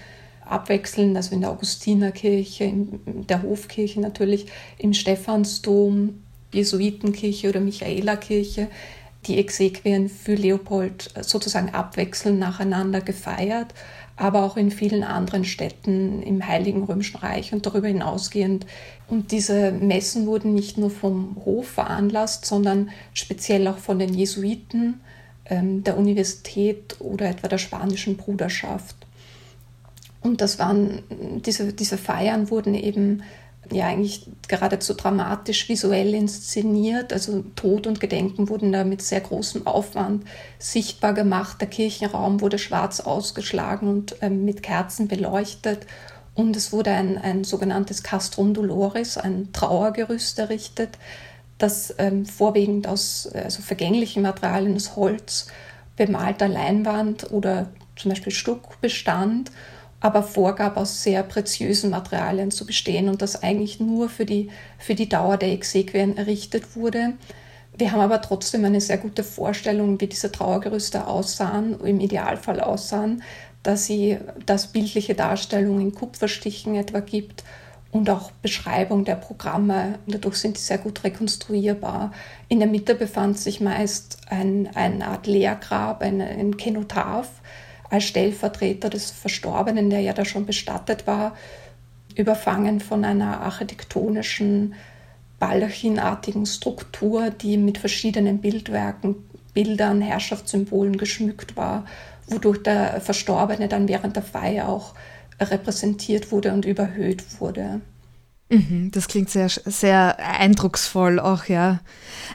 abwechselnd, 0.45 1.17
also 1.17 1.37
in 1.37 1.43
der 1.43 1.53
Augustinerkirche, 1.53 2.65
in 2.65 3.25
der 3.29 3.45
Hofkirche 3.45 4.01
natürlich, 4.01 4.47
im 4.79 4.93
Stephansdom, 4.93 6.25
Jesuitenkirche 6.53 7.51
oder 7.51 7.61
Michaelerkirche, 7.61 8.67
die 9.27 9.39
Exequien 9.39 10.09
für 10.09 10.35
Leopold 10.35 11.11
sozusagen 11.21 11.71
abwechselnd 11.71 12.41
nacheinander 12.41 13.01
gefeiert 13.01 13.73
aber 14.17 14.45
auch 14.45 14.57
in 14.57 14.71
vielen 14.71 15.03
anderen 15.03 15.45
Städten 15.45 16.23
im 16.23 16.47
Heiligen 16.47 16.85
Römischen 16.85 17.19
Reich 17.19 17.53
und 17.53 17.67
darüber 17.67 17.89
hinausgehend. 17.89 18.67
Und 19.09 19.33
diese 19.33 19.73
Messen 19.73 20.27
wurden 20.27 20.55
nicht 20.55 20.79
nur 20.79 20.91
vom 20.91 21.37
Hof 21.45 21.69
veranlasst, 21.69 22.45
sondern 22.45 22.91
speziell 23.15 23.67
auch 23.69 23.79
von 23.79 23.99
den 23.99 24.15
Jesuiten, 24.15 25.01
der 25.51 25.99
Universität 25.99 26.97
oder 27.01 27.29
etwa 27.29 27.49
der 27.49 27.59
spanischen 27.59 28.17
Bruderschaft. 28.17 28.97
Und 30.23 30.41
das 30.41 30.59
waren, 30.59 31.03
diese, 31.45 31.73
diese 31.73 31.99
Feiern 31.99 32.49
wurden 32.51 32.75
eben 32.75 33.23
ja 33.71 33.87
eigentlich 33.87 34.29
geradezu 34.49 34.95
dramatisch 34.95 35.69
visuell 35.69 36.15
inszeniert. 36.15 37.13
Also 37.13 37.45
Tod 37.57 37.87
und 37.87 38.01
Gedenken 38.01 38.49
wurden 38.49 38.73
da 38.73 38.85
mit 38.85 39.03
sehr 39.03 39.21
großem 39.21 39.67
Aufwand 39.67 40.25
sichtbar 40.59 41.15
gemacht. 41.15 41.61
Der 41.61 41.69
Kirchenraum 41.69 42.41
wurde 42.41 42.59
schwarz 42.59 43.01
ausgeschlagen 43.01 43.89
und 43.89 44.17
ähm, 44.21 44.45
mit 44.45 44.63
Kerzen 44.63 45.09
beleuchtet. 45.09 45.87
Und 46.35 46.57
es 46.57 46.73
wurde 46.73 46.91
ein, 46.91 47.19
ein 47.19 47.45
sogenanntes 47.45 48.03
Castrum 48.03 48.55
Doloris, 48.55 49.19
ein 49.19 49.53
Trauergerüst 49.53 50.39
errichtet, 50.39 50.99
das 51.63 51.95
ähm, 51.99 52.27
vorwiegend 52.27 52.87
aus 52.89 53.29
also 53.33 53.63
vergänglichen 53.63 54.23
Materialien, 54.23 54.77
aus 54.77 54.97
Holz, 54.97 55.47
bemalter 55.97 56.49
Leinwand 56.49 57.31
oder 57.33 57.71
zum 57.97 58.11
Beispiel 58.11 58.33
Stuck 58.33 58.81
bestand 58.81 59.51
aber 60.03 60.25
vorgab, 60.25 60.77
aus 60.77 61.05
sehr 61.05 61.23
preziösen 61.23 61.91
Materialien 61.91 62.51
zu 62.51 62.67
bestehen 62.67 63.09
und 63.09 63.23
das 63.23 63.43
eigentlich 63.43 63.79
nur 63.79 64.09
für 64.09 64.27
die, 64.27 64.51
für 64.77 64.97
die 64.97 65.09
Dauer 65.09 65.37
der 65.37 65.53
Exequien 65.53 66.17
errichtet 66.17 66.75
wurde. 66.75 67.13
Wir 67.79 67.93
haben 67.93 68.01
aber 68.01 68.21
trotzdem 68.21 68.65
eine 68.65 68.81
sehr 68.81 68.99
gute 68.99 69.23
Vorstellung, 69.23 70.01
wie 70.01 70.09
diese 70.09 70.33
Trauergerüste 70.33 71.07
aussahen, 71.07 71.81
im 71.81 72.01
Idealfall 72.01 72.61
aussahen, 72.61 73.23
dass 73.63 73.87
sie 73.87 74.19
das 74.45 74.67
bildliche 74.67 75.15
Darstellung 75.15 75.81
in 75.81 75.95
Kupferstichen 75.95 76.75
etwa 76.75 76.99
gibt 76.99 77.45
und 77.93 78.09
auch 78.09 78.31
Beschreibung 78.31 79.05
der 79.05 79.17
Programme. 79.17 79.99
Dadurch 80.07 80.37
sind 80.37 80.57
die 80.57 80.61
sehr 80.61 80.79
gut 80.79 81.05
rekonstruierbar. 81.05 82.13
In 82.49 82.59
der 82.59 82.67
Mitte 82.67 82.95
befand 82.95 83.39
sich 83.39 83.61
meist 83.61 84.19
ein, 84.29 84.71
eine 84.75 85.07
Art 85.07 85.27
Leergrab, 85.27 86.03
ein, 86.03 86.21
ein 86.21 86.57
Kenotaph, 86.57 87.29
als 87.91 88.05
Stellvertreter 88.05 88.89
des 88.89 89.11
Verstorbenen, 89.11 89.91
der 89.91 90.01
ja 90.01 90.15
da 90.15 90.25
schon 90.25 90.47
bestattet 90.47 91.07
war, 91.07 91.37
überfangen 92.17 92.81
von 92.81 93.05
einer 93.05 93.43
architektonischen, 93.43 94.75
baldachinartigen 95.39 96.47
Struktur, 96.47 97.29
die 97.29 97.59
mit 97.59 97.77
verschiedenen 97.77 98.39
Bildwerken, 98.39 99.17
Bildern, 99.53 100.01
Herrschaftssymbolen 100.01 100.97
geschmückt 100.97 101.59
war, 101.59 101.85
wodurch 102.27 102.63
der 102.63 103.03
Verstorbene 103.03 103.69
dann 103.69 103.87
während 103.87 104.17
der 104.17 104.23
Feier 104.23 104.71
auch 104.71 104.95
repräsentiert 105.41 106.31
wurde 106.33 106.53
und 106.53 106.65
überhöht 106.65 107.23
wurde. 107.41 107.81
Mhm, 108.51 108.91
das 108.93 109.09
klingt 109.09 109.31
sehr, 109.31 109.49
sehr 109.49 110.19
eindrucksvoll 110.19 111.19
auch, 111.19 111.47
ja. 111.47 111.81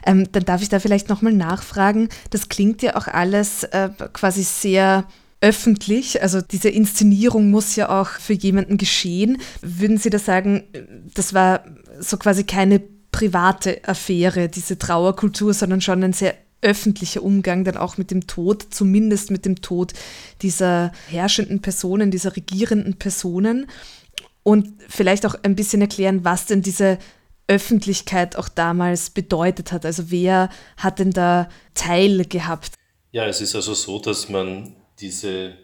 Ähm, 0.04 0.30
dann 0.32 0.44
darf 0.44 0.62
ich 0.62 0.68
da 0.68 0.80
vielleicht 0.80 1.08
nochmal 1.08 1.32
nachfragen. 1.32 2.08
Das 2.30 2.48
klingt 2.48 2.82
ja 2.82 2.96
auch 2.96 3.06
alles 3.06 3.62
äh, 3.64 3.90
quasi 4.12 4.42
sehr 4.42 5.04
öffentlich, 5.40 6.20
also 6.20 6.40
diese 6.40 6.68
Inszenierung 6.68 7.50
muss 7.50 7.76
ja 7.76 8.00
auch 8.00 8.08
für 8.08 8.32
jemanden 8.32 8.76
geschehen. 8.76 9.38
Würden 9.62 9.98
Sie 9.98 10.10
da 10.10 10.18
sagen, 10.18 10.64
das 11.14 11.32
war 11.32 11.64
so 12.00 12.16
quasi 12.16 12.42
keine 12.42 12.80
private 13.12 13.80
Affäre, 13.86 14.48
diese 14.48 14.78
Trauerkultur, 14.78 15.54
sondern 15.54 15.80
schon 15.80 16.02
ein 16.02 16.12
sehr 16.12 16.34
öffentlicher 16.60 17.22
Umgang 17.22 17.64
dann 17.64 17.76
auch 17.76 17.98
mit 17.98 18.10
dem 18.10 18.26
Tod, 18.26 18.66
zumindest 18.70 19.30
mit 19.30 19.44
dem 19.44 19.62
Tod 19.62 19.92
dieser 20.42 20.92
herrschenden 21.08 21.62
Personen, 21.62 22.10
dieser 22.10 22.34
regierenden 22.34 22.98
Personen 22.98 23.66
und 24.42 24.68
vielleicht 24.88 25.26
auch 25.26 25.36
ein 25.42 25.54
bisschen 25.54 25.80
erklären, 25.80 26.24
was 26.24 26.46
denn 26.46 26.62
diese 26.62 26.98
Öffentlichkeit 27.46 28.36
auch 28.36 28.48
damals 28.48 29.10
bedeutet 29.10 29.72
hat. 29.72 29.86
Also 29.86 30.10
wer 30.10 30.50
hat 30.76 30.98
denn 30.98 31.12
da 31.12 31.48
Teil 31.74 32.24
gehabt? 32.24 32.74
Ja, 33.12 33.26
es 33.26 33.40
ist 33.40 33.54
also 33.54 33.74
so, 33.74 33.98
dass 33.98 34.28
man 34.28 34.76
diese 35.00 35.54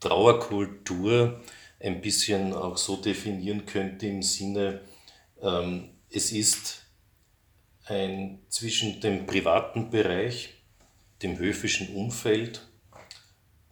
Trauerkultur 0.00 1.40
ein 1.78 2.00
bisschen 2.00 2.52
auch 2.52 2.76
so 2.76 2.96
definieren 2.96 3.64
könnte 3.66 4.06
im 4.06 4.22
Sinne, 4.22 4.80
ähm, 5.42 5.90
es 6.10 6.32
ist 6.32 6.79
ein 7.90 8.38
zwischen 8.48 9.00
dem 9.00 9.26
privaten 9.26 9.90
Bereich, 9.90 10.54
dem 11.22 11.38
höfischen 11.38 11.94
Umfeld 11.94 12.66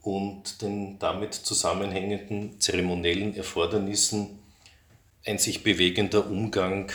und 0.03 0.61
den 0.63 0.99
damit 0.99 1.35
zusammenhängenden 1.35 2.61
zeremoniellen 2.61 3.35
Erfordernissen 3.35 4.39
ein 5.25 5.39
sich 5.39 5.63
bewegender 5.63 6.27
Umgang 6.27 6.91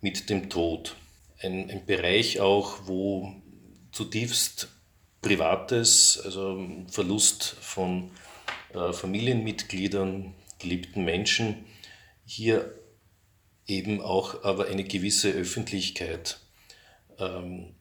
mit 0.00 0.30
dem 0.30 0.50
Tod. 0.50 0.96
Ein, 1.40 1.70
ein 1.70 1.86
Bereich 1.86 2.40
auch, 2.40 2.86
wo 2.86 3.34
zutiefst 3.92 4.68
Privates, 5.22 6.20
also 6.24 6.66
Verlust 6.90 7.56
von 7.60 8.10
äh, 8.74 8.92
Familienmitgliedern, 8.92 10.34
geliebten 10.58 11.04
Menschen, 11.04 11.64
hier 12.26 12.78
eben 13.66 14.00
auch 14.00 14.44
aber 14.44 14.66
eine 14.66 14.84
gewisse 14.84 15.30
Öffentlichkeit 15.30 16.40
ähm, 17.18 17.74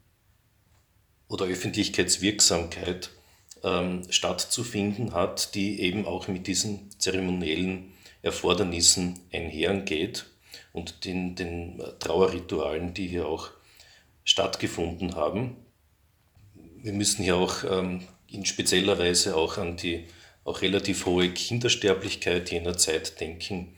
oder 1.27 1.45
Öffentlichkeitswirksamkeit 1.45 3.09
ähm, 3.63 4.03
stattzufinden 4.09 5.13
hat, 5.13 5.55
die 5.55 5.81
eben 5.81 6.05
auch 6.05 6.27
mit 6.27 6.47
diesen 6.47 6.91
zeremoniellen 6.99 7.93
Erfordernissen 8.21 9.19
einhergeht 9.31 10.25
und 10.71 11.05
den, 11.05 11.35
den 11.35 11.81
Trauerritualen, 11.99 12.93
die 12.93 13.07
hier 13.07 13.27
auch 13.27 13.49
stattgefunden 14.23 15.15
haben 15.15 15.57
wir 16.83 16.91
müssen 16.91 17.23
hier 17.23 17.37
auch 17.37 17.63
ähm, 17.63 18.05
in 18.27 18.45
spezieller 18.45 18.99
Weise 18.99 19.35
auch 19.37 19.57
an 19.57 19.77
die 19.77 20.05
auch 20.43 20.61
relativ 20.61 21.05
hohe 21.05 21.29
Kindersterblichkeit 21.29 22.51
jener 22.51 22.77
Zeit 22.77 23.19
denken. 23.21 23.75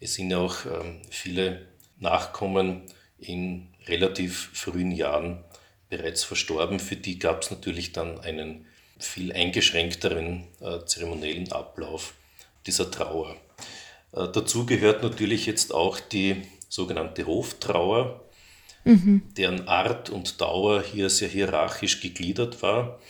Es 0.00 0.14
sind 0.14 0.30
ja 0.30 0.38
auch 0.38 0.64
ähm, 0.64 1.02
viele 1.10 1.68
Nachkommen 1.98 2.82
in 3.18 3.68
relativ 3.86 4.50
frühen 4.52 4.90
Jahren 4.90 5.44
bereits 5.88 6.24
verstorben. 6.24 6.80
Für 6.80 6.96
die 6.96 7.18
gab 7.18 7.42
es 7.42 7.50
natürlich 7.50 7.92
dann 7.92 8.20
einen 8.20 8.66
viel 8.98 9.32
eingeschränkteren 9.32 10.44
äh, 10.60 10.84
zeremoniellen 10.84 11.52
Ablauf 11.52 12.14
dieser 12.66 12.90
Trauer. 12.90 13.36
Äh, 14.12 14.28
dazu 14.32 14.66
gehört 14.66 15.02
natürlich 15.02 15.46
jetzt 15.46 15.72
auch 15.72 16.00
die 16.00 16.42
sogenannte 16.68 17.26
Hoftrauer. 17.26 18.22
mhm. 18.84 19.22
deren 19.36 19.66
Art 19.68 20.10
und 20.10 20.40
Dauer 20.40 20.82
hier 20.82 21.10
sehr 21.10 21.28
hierarchisch 21.28 22.00
gegliedert 22.00 22.62
war. 22.62 23.00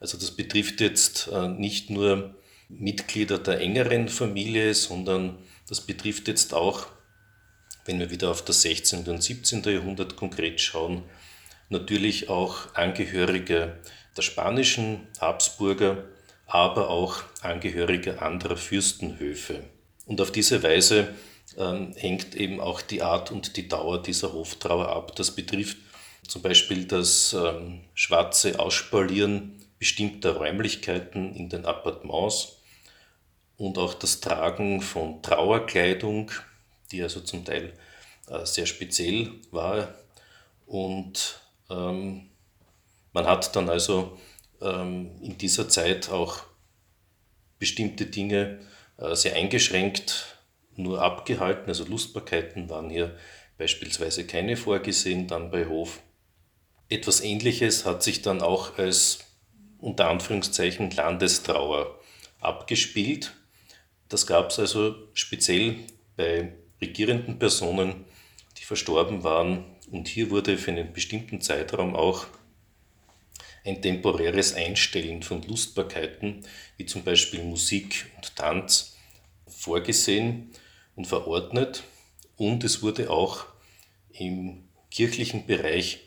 Also 0.00 0.16
das 0.16 0.30
betrifft 0.30 0.80
jetzt 0.80 1.28
äh, 1.32 1.48
nicht 1.48 1.90
nur 1.90 2.34
Mitglieder 2.68 3.38
der 3.38 3.60
engeren 3.60 4.08
Familie, 4.08 4.74
sondern 4.74 5.38
das 5.68 5.80
betrifft 5.80 6.28
jetzt 6.28 6.54
auch, 6.54 6.86
wenn 7.84 7.98
wir 7.98 8.10
wieder 8.10 8.30
auf 8.30 8.44
das 8.44 8.62
16. 8.62 9.06
und 9.06 9.22
17. 9.22 9.62
Jahrhundert 9.64 10.16
konkret 10.16 10.60
schauen, 10.60 11.02
natürlich 11.68 12.28
auch 12.28 12.74
Angehörige 12.74 13.78
der 14.16 14.22
spanischen 14.22 15.06
Habsburger, 15.20 16.04
aber 16.46 16.88
auch 16.88 17.22
Angehörige 17.42 18.22
anderer 18.22 18.56
Fürstenhöfe. 18.56 19.64
Und 20.06 20.20
auf 20.20 20.30
diese 20.30 20.62
Weise 20.62 21.14
ähm, 21.56 21.92
hängt 21.96 22.34
eben 22.34 22.60
auch 22.60 22.80
die 22.80 23.02
Art 23.02 23.30
und 23.30 23.56
die 23.56 23.68
Dauer 23.68 24.02
dieser 24.02 24.32
Hoftrauer 24.32 24.88
ab. 24.88 25.16
Das 25.16 25.30
betrifft 25.30 25.78
zum 26.26 26.42
Beispiel 26.42 26.84
das 26.86 27.34
ähm, 27.34 27.82
schwarze 27.94 28.58
Ausspalieren 28.58 29.60
bestimmter 29.78 30.36
Räumlichkeiten 30.36 31.34
in 31.34 31.48
den 31.48 31.66
Appartements 31.66 32.60
und 33.56 33.78
auch 33.78 33.94
das 33.94 34.20
Tragen 34.20 34.80
von 34.80 35.22
Trauerkleidung, 35.22 36.30
die 36.94 37.02
also 37.02 37.20
zum 37.20 37.44
Teil 37.44 37.72
äh, 38.28 38.46
sehr 38.46 38.66
speziell 38.66 39.32
war. 39.50 39.94
Und 40.66 41.40
ähm, 41.70 42.30
man 43.12 43.26
hat 43.26 43.54
dann 43.56 43.68
also 43.68 44.18
ähm, 44.60 45.10
in 45.20 45.36
dieser 45.36 45.68
Zeit 45.68 46.08
auch 46.10 46.44
bestimmte 47.58 48.06
Dinge 48.06 48.60
äh, 48.98 49.14
sehr 49.14 49.34
eingeschränkt 49.34 50.38
nur 50.76 51.02
abgehalten, 51.02 51.68
also 51.68 51.84
Lustbarkeiten 51.84 52.68
waren 52.68 52.90
hier 52.90 53.16
beispielsweise 53.58 54.26
keine 54.26 54.56
vorgesehen, 54.56 55.28
dann 55.28 55.50
bei 55.50 55.66
Hof. 55.66 56.00
Etwas 56.88 57.20
Ähnliches 57.20 57.84
hat 57.84 58.02
sich 58.02 58.22
dann 58.22 58.42
auch 58.42 58.76
als 58.76 59.20
unter 59.78 60.08
Anführungszeichen 60.08 60.90
Landestrauer 60.90 61.98
abgespielt. 62.40 63.34
Das 64.08 64.26
gab 64.26 64.50
es 64.50 64.58
also 64.58 64.96
speziell 65.14 65.76
bei 66.16 66.54
regierenden 66.80 67.38
Personen, 67.38 68.04
die 68.58 68.64
verstorben 68.64 69.24
waren. 69.24 69.64
Und 69.90 70.08
hier 70.08 70.30
wurde 70.30 70.56
für 70.58 70.70
einen 70.70 70.92
bestimmten 70.92 71.40
Zeitraum 71.40 71.94
auch 71.94 72.26
ein 73.64 73.80
temporäres 73.80 74.54
Einstellen 74.54 75.22
von 75.22 75.42
Lustbarkeiten, 75.42 76.44
wie 76.76 76.86
zum 76.86 77.02
Beispiel 77.02 77.42
Musik 77.42 78.06
und 78.16 78.36
Tanz, 78.36 78.96
vorgesehen 79.46 80.50
und 80.96 81.06
verordnet. 81.06 81.84
Und 82.36 82.64
es 82.64 82.82
wurde 82.82 83.10
auch 83.10 83.46
im 84.12 84.64
kirchlichen 84.90 85.46
Bereich 85.46 86.00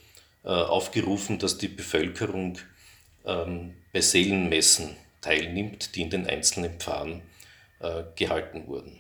äh, 0.44 0.50
aufgerufen, 0.50 1.40
dass 1.40 1.58
die 1.58 1.68
Bevölkerung 1.68 2.58
ähm, 3.26 3.74
bei 3.92 4.02
Seelenmessen 4.02 4.96
teilnimmt, 5.22 5.96
die 5.96 6.02
in 6.02 6.10
den 6.10 6.28
einzelnen 6.28 6.80
Pfarren 6.80 7.22
äh, 7.80 8.04
gehalten 8.16 8.68
wurden. 8.68 9.00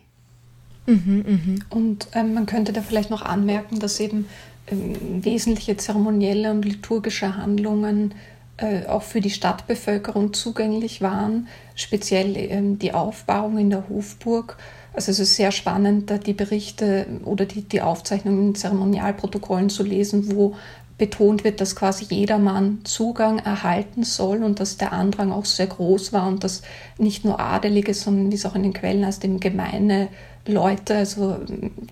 Mhm, 0.87 1.25
mh. 1.27 1.65
Und 1.69 2.07
ähm, 2.13 2.33
man 2.33 2.45
könnte 2.45 2.73
da 2.73 2.81
vielleicht 2.81 3.09
noch 3.09 3.21
anmerken, 3.21 3.79
dass 3.79 3.99
eben 3.99 4.27
ähm, 4.67 5.23
wesentliche 5.23 5.77
zeremonielle 5.77 6.49
und 6.51 6.63
liturgische 6.63 7.35
Handlungen 7.35 8.13
äh, 8.57 8.85
auch 8.87 9.03
für 9.03 9.21
die 9.21 9.29
Stadtbevölkerung 9.29 10.33
zugänglich 10.33 11.01
waren, 11.01 11.47
speziell 11.75 12.35
ähm, 12.37 12.79
die 12.79 12.93
Aufbauung 12.93 13.57
in 13.57 13.69
der 13.69 13.87
Hofburg. 13.89 14.57
Also 14.93 15.11
es 15.11 15.19
ist 15.19 15.35
sehr 15.35 15.51
spannend, 15.51 16.09
da 16.09 16.17
die 16.17 16.33
Berichte 16.33 17.05
oder 17.23 17.45
die, 17.45 17.61
die 17.61 17.81
Aufzeichnungen 17.81 18.47
in 18.47 18.55
Zeremonialprotokollen 18.55 19.69
zu 19.69 19.83
lesen, 19.83 20.35
wo 20.35 20.55
betont 20.97 21.43
wird, 21.43 21.61
dass 21.61 21.75
quasi 21.75 22.05
jedermann 22.09 22.79
Zugang 22.83 23.37
erhalten 23.37 24.03
soll 24.03 24.43
und 24.43 24.59
dass 24.59 24.77
der 24.77 24.93
Andrang 24.93 25.31
auch 25.31 25.45
sehr 25.45 25.67
groß 25.67 26.11
war 26.11 26.27
und 26.27 26.43
dass 26.43 26.63
nicht 26.97 27.23
nur 27.23 27.39
Adelige, 27.39 27.93
sondern 27.93 28.31
wie 28.31 28.35
es 28.35 28.45
auch 28.45 28.55
in 28.55 28.63
den 28.63 28.73
Quellen 28.73 29.05
heißt, 29.05 29.21
dem 29.21 29.39
gemeine 29.39 30.07
Leute, 30.47 30.95
also 30.95 31.37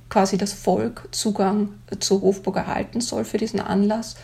quasi 0.10 0.38
das 0.38 0.54
Volk 0.54 1.08
Zugang 1.12 1.70
zur 2.00 2.22
Hofburg 2.22 2.58
erhalten 2.58 3.02
soll 3.02 3.26
für 3.26 3.38
diesen 3.38 3.60
Anlass. 3.60 4.16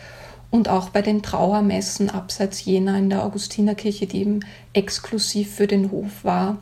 Und 0.50 0.67
auch 0.67 0.89
bei 0.89 1.02
den 1.02 1.24
Trauermessen 1.24 2.10
abseits 2.10 2.65
jener 2.65 2.98
in 2.98 3.10
der 3.10 3.24
Augustinerkirche, 3.24 4.06
die 4.06 4.22
eben 4.22 4.41
exklusiv 4.74 5.56
für 5.56 5.67
den 5.67 5.91
Hof 5.91 6.24
war, 6.24 6.58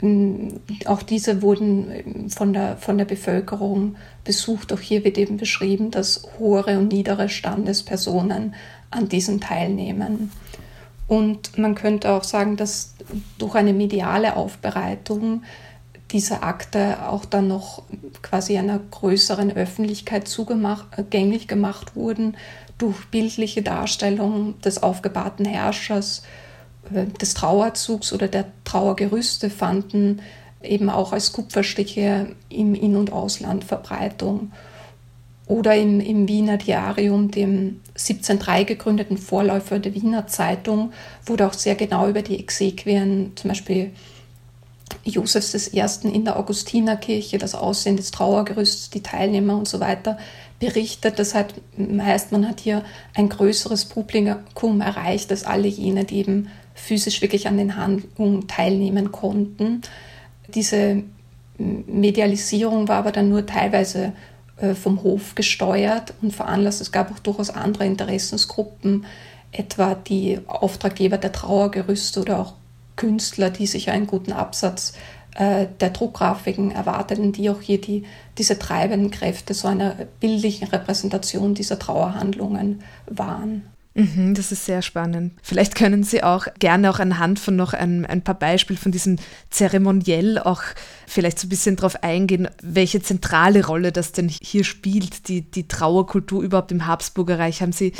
ähm, 0.00 0.60
auch 0.86 1.02
diese 1.02 1.42
wurden 1.42 1.90
ähm, 1.90 2.30
von 2.30 2.52
der, 2.52 2.76
von 2.76 2.98
der 2.98 3.04
Bevölkerung 3.04 3.96
besucht. 4.24 4.72
Auch 4.72 4.80
hier 4.80 5.04
wird 5.04 5.18
eben 5.18 5.36
beschrieben, 5.36 5.90
dass 5.90 6.26
hohe 6.38 6.78
und 6.78 6.88
niedere 6.88 7.28
Standespersonen 7.28 8.54
an 8.90 9.08
diesen 9.08 9.40
teilnehmen. 9.40 10.32
Und 11.08 11.56
man 11.56 11.74
könnte 11.74 12.10
auch 12.10 12.24
sagen, 12.24 12.56
dass 12.56 12.94
durch 13.38 13.54
eine 13.54 13.72
mediale 13.72 14.36
Aufbereitung 14.36 15.42
diese 16.12 16.42
Akte 16.42 17.08
auch 17.08 17.24
dann 17.24 17.48
noch 17.48 17.82
quasi 18.22 18.56
einer 18.56 18.78
größeren 18.78 19.52
Öffentlichkeit 19.56 20.28
zugänglich 20.28 21.48
gemacht 21.48 21.96
wurden 21.96 22.36
durch 22.78 23.06
bildliche 23.06 23.62
Darstellung 23.62 24.60
des 24.60 24.82
aufgebahrten 24.82 25.44
Herrschers, 25.44 26.22
äh, 26.92 27.06
des 27.06 27.34
Trauerzugs 27.34 28.12
oder 28.12 28.28
der 28.28 28.46
Trauergerüste 28.64 29.50
fanden 29.50 30.20
eben 30.62 30.90
auch 30.90 31.12
als 31.12 31.32
Kupferstiche 31.32 32.34
im 32.48 32.74
In- 32.74 32.96
und 32.96 33.12
Ausland 33.12 33.64
Verbreitung. 33.64 34.52
Oder 35.46 35.76
im, 35.76 36.00
im 36.00 36.26
Wiener 36.26 36.56
Diarium, 36.56 37.30
dem 37.30 37.80
1703 37.90 38.64
gegründeten 38.64 39.16
Vorläufer 39.16 39.78
der 39.78 39.94
Wiener 39.94 40.26
Zeitung, 40.26 40.92
wurde 41.24 41.46
auch 41.46 41.52
sehr 41.52 41.76
genau 41.76 42.08
über 42.08 42.22
die 42.22 42.40
Exequien, 42.40 43.32
zum 43.36 43.48
Beispiel 43.48 43.92
Josefs 45.10 45.72
I. 45.72 45.82
in 46.08 46.24
der 46.24 46.38
Augustinerkirche, 46.38 47.38
das 47.38 47.54
Aussehen 47.54 47.96
des 47.96 48.10
Trauergerüsts, 48.10 48.90
die 48.90 49.02
Teilnehmer 49.02 49.56
und 49.56 49.68
so 49.68 49.80
weiter 49.80 50.18
berichtet. 50.58 51.18
Das 51.18 51.34
heißt, 51.34 52.32
man 52.32 52.48
hat 52.48 52.60
hier 52.60 52.82
ein 53.14 53.28
größeres 53.28 53.86
Publikum 53.86 54.80
erreicht 54.80 55.30
als 55.30 55.44
alle 55.44 55.68
jene, 55.68 56.04
die 56.04 56.18
eben 56.18 56.48
physisch 56.74 57.22
wirklich 57.22 57.48
an 57.48 57.56
den 57.56 57.76
Handlungen 57.76 58.48
teilnehmen 58.48 59.12
konnten. 59.12 59.82
Diese 60.54 61.02
Medialisierung 61.58 62.88
war 62.88 62.98
aber 62.98 63.12
dann 63.12 63.28
nur 63.28 63.46
teilweise 63.46 64.12
äh, 64.58 64.74
vom 64.74 65.02
Hof 65.02 65.34
gesteuert 65.34 66.14
und 66.22 66.34
veranlasst. 66.34 66.80
Es 66.80 66.92
gab 66.92 67.10
auch 67.10 67.18
durchaus 67.18 67.50
andere 67.50 67.86
Interessensgruppen, 67.86 69.06
etwa 69.52 69.94
die 69.94 70.40
Auftraggeber 70.46 71.18
der 71.18 71.32
Trauergerüste 71.32 72.20
oder 72.20 72.40
auch 72.40 72.54
Künstler, 72.96 73.50
die 73.50 73.66
sich 73.66 73.90
einen 73.90 74.06
guten 74.06 74.32
Absatz 74.32 74.94
äh, 75.36 75.66
der 75.80 75.90
Druckgrafiken 75.90 76.70
erwarteten, 76.70 77.32
die 77.32 77.50
auch 77.50 77.60
hier 77.60 77.80
die, 77.80 78.04
diese 78.38 78.58
treibenden 78.58 79.10
Kräfte 79.10 79.54
so 79.54 79.68
einer 79.68 79.94
bildlichen 80.20 80.68
Repräsentation 80.68 81.54
dieser 81.54 81.78
Trauerhandlungen 81.78 82.82
waren. 83.06 83.62
Mhm, 83.96 84.34
das 84.34 84.52
ist 84.52 84.66
sehr 84.66 84.82
spannend. 84.82 85.32
Vielleicht 85.42 85.74
können 85.74 86.04
Sie 86.04 86.22
auch 86.22 86.46
gerne 86.58 86.90
auch 86.90 86.98
anhand 86.98 87.38
von 87.38 87.56
noch 87.56 87.72
ein, 87.72 88.04
ein 88.04 88.22
paar 88.22 88.34
Beispielen 88.34 88.78
von 88.78 88.92
diesem 88.92 89.16
Zeremoniell 89.48 90.38
auch 90.38 90.62
vielleicht 91.06 91.38
so 91.38 91.46
ein 91.46 91.48
bisschen 91.48 91.76
darauf 91.76 92.02
eingehen, 92.02 92.48
welche 92.62 93.00
zentrale 93.00 93.64
Rolle 93.64 93.92
das 93.92 94.12
denn 94.12 94.28
hier 94.28 94.64
spielt, 94.64 95.28
die, 95.28 95.50
die 95.50 95.66
Trauerkultur 95.66 96.42
überhaupt 96.42 96.72
im 96.72 96.86
Habsburger 96.86 97.38
Reich. 97.38 97.62
Haben 97.62 97.72
Sie 97.72 97.92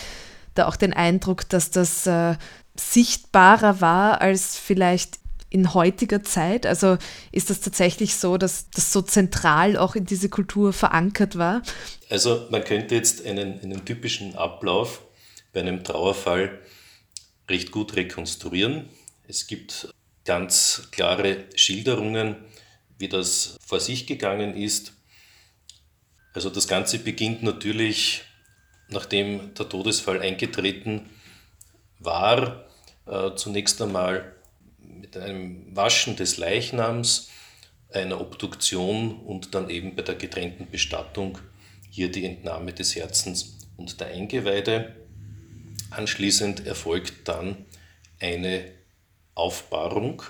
da 0.54 0.68
auch 0.68 0.76
den 0.76 0.92
Eindruck, 0.92 1.48
dass 1.48 1.70
das 1.70 2.06
äh, 2.06 2.34
sichtbarer 2.80 3.80
war 3.80 4.20
als 4.20 4.56
vielleicht 4.58 5.18
in 5.50 5.74
heutiger 5.74 6.22
Zeit? 6.22 6.66
Also 6.66 6.98
ist 7.32 7.50
das 7.50 7.60
tatsächlich 7.60 8.16
so, 8.16 8.36
dass 8.36 8.70
das 8.70 8.92
so 8.92 9.02
zentral 9.02 9.76
auch 9.76 9.94
in 9.94 10.04
diese 10.04 10.28
Kultur 10.28 10.72
verankert 10.72 11.38
war? 11.38 11.62
Also 12.10 12.46
man 12.50 12.64
könnte 12.64 12.94
jetzt 12.94 13.24
einen, 13.24 13.60
einen 13.60 13.84
typischen 13.84 14.34
Ablauf 14.34 15.02
bei 15.52 15.60
einem 15.60 15.84
Trauerfall 15.84 16.60
recht 17.48 17.70
gut 17.70 17.96
rekonstruieren. 17.96 18.88
Es 19.28 19.46
gibt 19.46 19.88
ganz 20.24 20.88
klare 20.90 21.44
Schilderungen, 21.54 22.36
wie 22.98 23.08
das 23.08 23.56
vor 23.64 23.80
sich 23.80 24.06
gegangen 24.06 24.56
ist. 24.56 24.92
Also 26.34 26.50
das 26.50 26.68
Ganze 26.68 26.98
beginnt 26.98 27.42
natürlich, 27.42 28.22
nachdem 28.88 29.54
der 29.54 29.68
Todesfall 29.68 30.20
eingetreten 30.20 31.08
war, 31.98 32.65
äh, 33.06 33.34
zunächst 33.36 33.80
einmal 33.80 34.34
mit 34.78 35.16
einem 35.16 35.74
Waschen 35.74 36.16
des 36.16 36.36
Leichnams, 36.36 37.30
einer 37.92 38.20
Obduktion 38.20 39.20
und 39.20 39.54
dann 39.54 39.70
eben 39.70 39.94
bei 39.94 40.02
der 40.02 40.16
getrennten 40.16 40.68
Bestattung 40.70 41.38
hier 41.90 42.10
die 42.10 42.24
Entnahme 42.24 42.72
des 42.72 42.94
Herzens 42.96 43.56
und 43.76 44.00
der 44.00 44.08
Eingeweide. 44.08 44.96
Anschließend 45.90 46.66
erfolgt 46.66 47.28
dann 47.28 47.64
eine 48.20 48.72
Aufbahrung, 49.34 50.22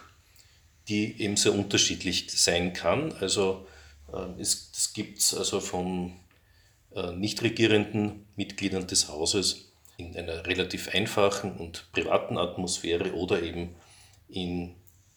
die 0.88 1.20
eben 1.20 1.36
sehr 1.36 1.54
unterschiedlich 1.54 2.30
sein 2.30 2.72
kann. 2.72 3.12
Also 3.12 3.66
äh, 4.12 4.40
es, 4.40 4.70
es 4.94 5.34
also 5.34 5.60
von 5.60 6.12
äh, 6.94 7.12
nicht 7.12 7.42
regierenden 7.42 8.26
Mitgliedern 8.36 8.86
des 8.86 9.08
Hauses 9.08 9.65
in 9.96 10.16
einer 10.16 10.46
relativ 10.46 10.88
einfachen 10.94 11.56
und 11.56 11.90
privaten 11.92 12.38
Atmosphäre 12.38 13.14
oder 13.14 13.42
eben 13.42 13.74
in 14.28 14.74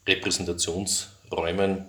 Repräsentationsräumen 0.07 1.85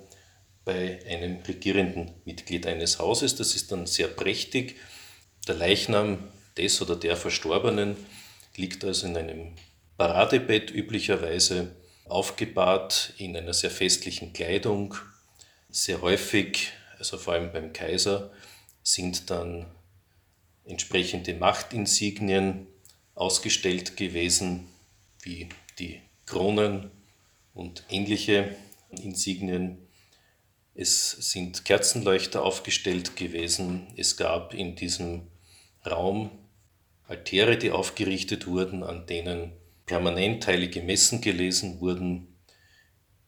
bei 0.65 1.01
einem 1.09 1.39
regierenden 1.47 2.13
Mitglied 2.25 2.67
eines 2.67 2.99
Hauses. 2.99 3.37
Das 3.37 3.55
ist 3.55 3.73
dann 3.73 3.87
sehr 3.87 4.09
prächtig. 4.09 4.77
Der 5.47 5.55
Leichnam 5.55 6.19
des 6.57 6.83
oder 6.83 6.97
der 6.97 7.17
Verstorbenen 7.17 7.97
liegt 8.57 8.85
also 8.85 9.07
in 9.07 9.17
einem 9.17 9.55
Paradebett 9.97 10.71
üblicherweise 10.71 11.77
aufgebahrt 12.07 13.15
in 13.19 13.37
einer 13.37 13.55
sehr 13.55 13.71
festlichen 13.71 14.33
Kleidung. 14.33 14.95
Sehr 15.71 16.03
häufig, 16.03 16.73
also 16.99 17.17
vor 17.17 17.35
allem 17.35 17.53
beim 17.53 17.73
Kaiser, 17.73 18.33
sind 18.83 19.31
dann 19.31 19.67
entsprechende 20.65 21.35
Machtinsignien 21.35 22.67
ausgestellt 23.21 23.97
gewesen, 23.97 24.67
wie 25.23 25.49
die 25.79 26.01
Kronen 26.27 26.91
und 27.53 27.85
ähnliche 27.91 28.57
Insignien. 28.91 29.79
Es 30.75 31.11
sind 31.11 31.65
Kerzenleuchter 31.65 32.43
aufgestellt 32.43 33.17
gewesen. 33.17 33.89
Es 33.97 34.17
gab 34.17 34.55
in 34.55 34.75
diesem 34.75 35.29
Raum 35.85 36.31
Altäre, 37.07 37.59
die 37.59 37.73
aufgerichtet 37.73 38.47
wurden, 38.47 38.83
an 38.83 39.07
denen 39.07 39.53
permanent 39.85 40.47
heilige 40.47 40.81
Messen 40.81 41.21
gelesen 41.21 41.81
wurden. 41.81 42.37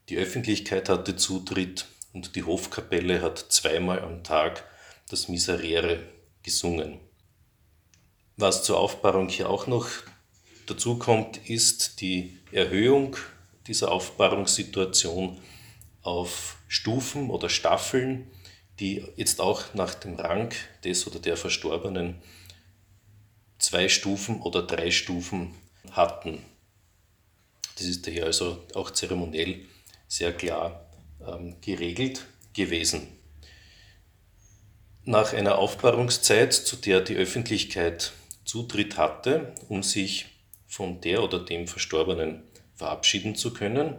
Die 0.08 0.16
Öffentlichkeit 0.16 0.88
hatte 0.88 1.16
Zutritt 1.16 1.86
und 2.12 2.36
die 2.36 2.44
Hofkapelle 2.44 3.20
hat 3.20 3.38
zweimal 3.38 4.00
am 4.00 4.22
Tag 4.22 4.64
das 5.10 5.28
Miserere 5.28 6.04
gesungen. 6.42 7.00
Was 8.36 8.64
zur 8.64 8.78
Aufbahrung 8.78 9.28
hier 9.28 9.50
auch 9.50 9.66
noch 9.66 9.88
dazu 10.66 10.98
kommt, 10.98 11.48
ist 11.48 12.00
die 12.00 12.38
Erhöhung 12.50 13.16
dieser 13.66 13.92
Aufbahrungssituation 13.92 15.38
auf 16.02 16.56
Stufen 16.66 17.30
oder 17.30 17.48
Staffeln, 17.48 18.30
die 18.80 19.04
jetzt 19.16 19.40
auch 19.40 19.74
nach 19.74 19.94
dem 19.94 20.16
Rang 20.16 20.52
des 20.84 21.06
oder 21.06 21.18
der 21.18 21.36
Verstorbenen 21.36 22.20
zwei 23.58 23.88
Stufen 23.88 24.40
oder 24.40 24.62
drei 24.62 24.90
Stufen 24.90 25.54
hatten. 25.90 26.42
Das 27.76 27.86
ist 27.86 28.06
daher 28.06 28.26
also 28.26 28.58
auch 28.74 28.90
zeremoniell 28.90 29.66
sehr 30.08 30.32
klar 30.32 30.90
ähm, 31.26 31.56
geregelt 31.60 32.26
gewesen. 32.54 33.08
Nach 35.04 35.32
einer 35.32 35.58
Aufbahrungszeit, 35.58 36.52
zu 36.52 36.76
der 36.76 37.00
die 37.00 37.16
Öffentlichkeit 37.16 38.12
Zutritt 38.52 38.98
hatte, 38.98 39.54
um 39.70 39.82
sich 39.82 40.26
von 40.66 41.00
der 41.00 41.22
oder 41.22 41.38
dem 41.38 41.66
Verstorbenen 41.66 42.42
verabschieden 42.74 43.34
zu 43.34 43.54
können, 43.54 43.96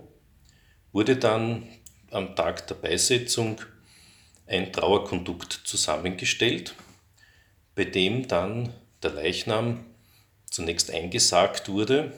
wurde 0.91 1.17
dann 1.17 1.67
am 2.11 2.35
Tag 2.35 2.67
der 2.67 2.75
Beisetzung 2.75 3.59
ein 4.45 4.71
Trauerkondukt 4.71 5.53
zusammengestellt, 5.63 6.75
bei 7.73 7.85
dem 7.85 8.27
dann 8.27 8.71
der 9.01 9.13
Leichnam 9.13 9.87
zunächst 10.45 10.91
eingesagt 10.91 11.67
wurde 11.69 12.13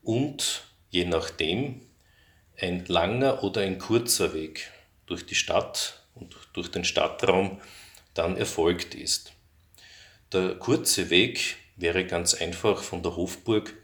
und 0.00 0.62
je 0.90 1.06
nachdem 1.06 1.80
ein 2.56 2.84
langer 2.86 3.42
oder 3.42 3.62
ein 3.62 3.78
kurzer 3.78 4.32
Weg 4.32 4.70
durch 5.06 5.26
die 5.26 5.34
Stadt 5.34 6.04
und 6.14 6.36
durch 6.52 6.70
den 6.70 6.84
Stadtraum 6.84 7.60
dann 8.14 8.36
erfolgt 8.36 8.94
ist. 8.94 9.31
Der 10.32 10.54
kurze 10.54 11.10
Weg 11.10 11.56
wäre 11.76 12.06
ganz 12.06 12.32
einfach 12.32 12.82
von 12.82 13.02
der 13.02 13.16
Hofburg 13.16 13.74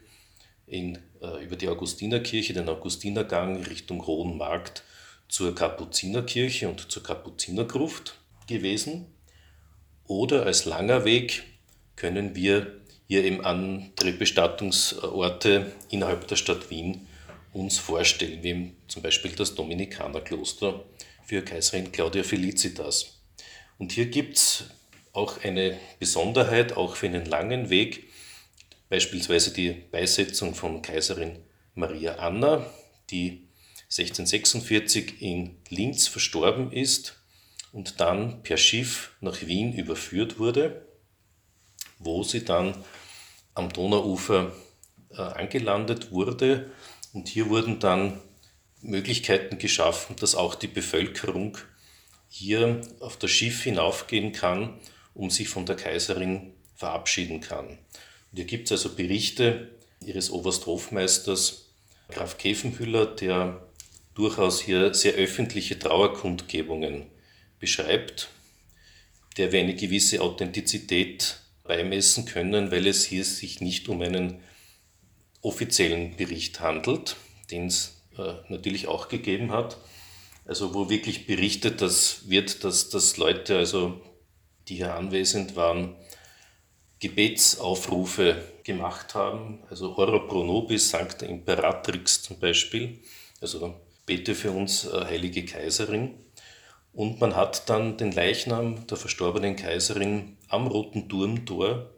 in, 0.65 0.97
äh, 1.21 1.43
über 1.43 1.55
die 1.55 1.67
Augustinerkirche, 1.67 2.53
den 2.53 2.67
Augustinergang 2.67 3.63
Richtung 3.63 4.07
Hohen 4.07 4.37
Markt 4.37 4.83
zur 5.27 5.53
Kapuzinerkirche 5.53 6.67
und 6.67 6.91
zur 6.91 7.03
Kapuzinergruft 7.03 8.19
gewesen. 8.47 9.05
Oder 10.05 10.47
als 10.47 10.65
langer 10.65 11.05
Weg 11.05 11.43
können 11.95 12.35
wir 12.35 12.81
hier 13.07 13.23
eben 13.23 13.45
andere 13.45 14.11
Bestattungsorte 14.13 15.71
innerhalb 15.89 16.27
der 16.27 16.35
Stadt 16.35 16.71
Wien 16.71 17.07
uns 17.53 17.77
vorstellen, 17.77 18.41
wie 18.41 18.73
zum 18.87 19.03
Beispiel 19.03 19.31
das 19.31 19.53
Dominikanerkloster 19.53 20.83
für 21.25 21.43
Kaiserin 21.43 21.91
Claudia 21.91 22.23
Felicitas. 22.23 23.19
Und 23.77 23.91
hier 23.91 24.07
gibt 24.07 24.37
es 24.37 24.65
auch 25.13 25.43
eine 25.43 25.77
Besonderheit, 25.99 26.77
auch 26.77 26.95
für 26.95 27.07
einen 27.07 27.25
langen 27.25 27.69
Weg, 27.69 28.09
beispielsweise 28.89 29.51
die 29.51 29.71
Beisetzung 29.71 30.55
von 30.55 30.81
Kaiserin 30.81 31.39
Maria 31.75 32.15
Anna, 32.15 32.65
die 33.09 33.47
1646 33.85 35.21
in 35.21 35.57
Linz 35.69 36.07
verstorben 36.07 36.71
ist 36.71 37.15
und 37.71 37.99
dann 37.99 38.43
per 38.43 38.57
Schiff 38.57 39.11
nach 39.21 39.41
Wien 39.41 39.73
überführt 39.73 40.39
wurde, 40.39 40.85
wo 41.97 42.23
sie 42.23 42.45
dann 42.45 42.75
am 43.55 43.71
Donauufer 43.71 44.51
äh, 45.11 45.21
angelandet 45.21 46.11
wurde. 46.11 46.71
Und 47.13 47.27
hier 47.27 47.49
wurden 47.49 47.79
dann 47.79 48.21
Möglichkeiten 48.81 49.57
geschaffen, 49.57 50.15
dass 50.17 50.35
auch 50.35 50.55
die 50.55 50.67
Bevölkerung 50.67 51.57
hier 52.27 52.81
auf 52.99 53.17
das 53.17 53.31
Schiff 53.31 53.63
hinaufgehen 53.63 54.31
kann, 54.31 54.79
um 55.19 55.29
sich 55.29 55.49
von 55.49 55.65
der 55.65 55.75
Kaiserin 55.75 56.53
verabschieden 56.75 57.41
kann. 57.41 57.67
Und 57.67 58.35
hier 58.35 58.45
gibt 58.45 58.67
es 58.67 58.71
also 58.71 58.95
Berichte 58.95 59.69
ihres 60.03 60.31
Obersthofmeisters 60.31 61.65
Graf 62.07 62.37
Käfenhüller, 62.37 63.05
der 63.05 63.61
durchaus 64.15 64.61
hier 64.61 64.93
sehr 64.93 65.13
öffentliche 65.13 65.77
Trauerkundgebungen 65.77 67.07
beschreibt, 67.59 68.29
der 69.35 69.51
wir 69.51 69.59
eine 69.59 69.75
gewisse 69.75 70.21
Authentizität 70.21 71.41
beimessen 71.63 72.23
können, 72.23 72.71
weil 72.71 72.87
es 72.87 73.05
hier 73.05 73.25
sich 73.25 73.59
nicht 73.59 73.89
um 73.89 74.01
einen 74.01 74.39
offiziellen 75.41 76.15
Bericht 76.15 76.61
handelt, 76.61 77.17
den 77.51 77.67
es 77.67 78.01
äh, 78.17 78.35
natürlich 78.47 78.87
auch 78.87 79.09
gegeben 79.09 79.51
hat. 79.51 79.77
Also 80.45 80.73
wo 80.73 80.89
wirklich 80.89 81.27
berichtet 81.27 81.81
das 81.81 82.29
wird, 82.29 82.63
dass, 82.63 82.89
dass 82.89 83.17
Leute, 83.17 83.57
also 83.57 84.01
die 84.69 84.75
hier 84.75 84.95
anwesend 84.95 85.55
waren, 85.55 85.95
Gebetsaufrufe 86.99 88.43
gemacht 88.63 89.15
haben, 89.15 89.59
also 89.69 89.97
Ora 89.97 90.19
pro 90.19 90.43
nobis, 90.43 90.89
Sancta 90.89 91.25
Imperatrix 91.25 92.21
zum 92.21 92.39
Beispiel, 92.39 92.99
also 93.41 93.75
bete 94.05 94.35
für 94.35 94.51
uns, 94.51 94.85
äh, 94.85 95.05
heilige 95.05 95.45
Kaiserin. 95.45 96.15
Und 96.93 97.21
man 97.21 97.35
hat 97.35 97.69
dann 97.69 97.97
den 97.97 98.11
Leichnam 98.11 98.85
der 98.87 98.97
verstorbenen 98.97 99.55
Kaiserin 99.55 100.37
am 100.49 100.67
Roten 100.67 101.07
Turmtor 101.07 101.89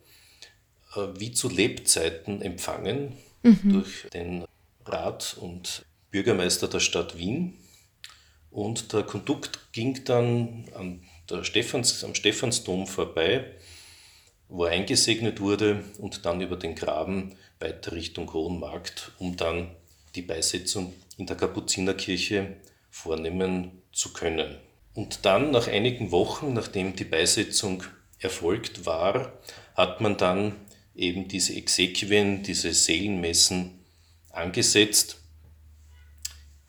äh, 0.95 1.07
wie 1.17 1.31
zu 1.31 1.49
Lebzeiten 1.49 2.41
empfangen 2.41 3.13
mhm. 3.41 3.73
durch 3.73 4.07
den 4.13 4.45
Rat 4.85 5.37
und 5.39 5.85
Bürgermeister 6.11 6.67
der 6.67 6.79
Stadt 6.79 7.17
Wien. 7.17 7.57
Und 8.51 8.91
der 8.91 9.03
Kondukt 9.03 9.71
ging 9.71 10.03
dann 10.03 10.65
an 10.75 11.01
der 11.29 11.43
Stephans, 11.43 12.03
am 12.03 12.15
Stephansdom 12.15 12.87
vorbei, 12.87 13.45
wo 14.47 14.65
er 14.65 14.71
eingesegnet 14.71 15.39
wurde 15.39 15.83
und 15.97 16.25
dann 16.25 16.41
über 16.41 16.57
den 16.57 16.75
Graben 16.75 17.35
weiter 17.59 17.93
Richtung 17.93 18.31
Hohen 18.33 18.59
Markt, 18.59 19.11
um 19.19 19.37
dann 19.37 19.71
die 20.15 20.21
Beisetzung 20.21 20.93
in 21.17 21.25
der 21.25 21.37
Kapuzinerkirche 21.37 22.57
vornehmen 22.89 23.81
zu 23.93 24.11
können. 24.11 24.57
Und 24.93 25.25
dann, 25.25 25.51
nach 25.51 25.67
einigen 25.67 26.11
Wochen, 26.11 26.53
nachdem 26.53 26.95
die 26.95 27.05
Beisetzung 27.05 27.83
erfolgt 28.19 28.85
war, 28.85 29.33
hat 29.75 30.01
man 30.01 30.17
dann 30.17 30.55
eben 30.95 31.27
diese 31.27 31.55
Exequien, 31.55 32.43
diese 32.43 32.73
Seelenmessen 32.73 33.79
angesetzt, 34.29 35.21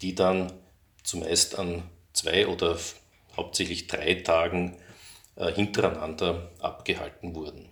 die 0.00 0.14
dann 0.14 0.52
zumeist 1.02 1.58
an 1.58 1.82
zwei 2.12 2.46
oder 2.46 2.78
hauptsächlich 3.36 3.86
drei 3.86 4.14
Tagen 4.14 4.76
äh, 5.36 5.52
hintereinander 5.52 6.50
abgehalten 6.60 7.34
wurden. 7.34 7.66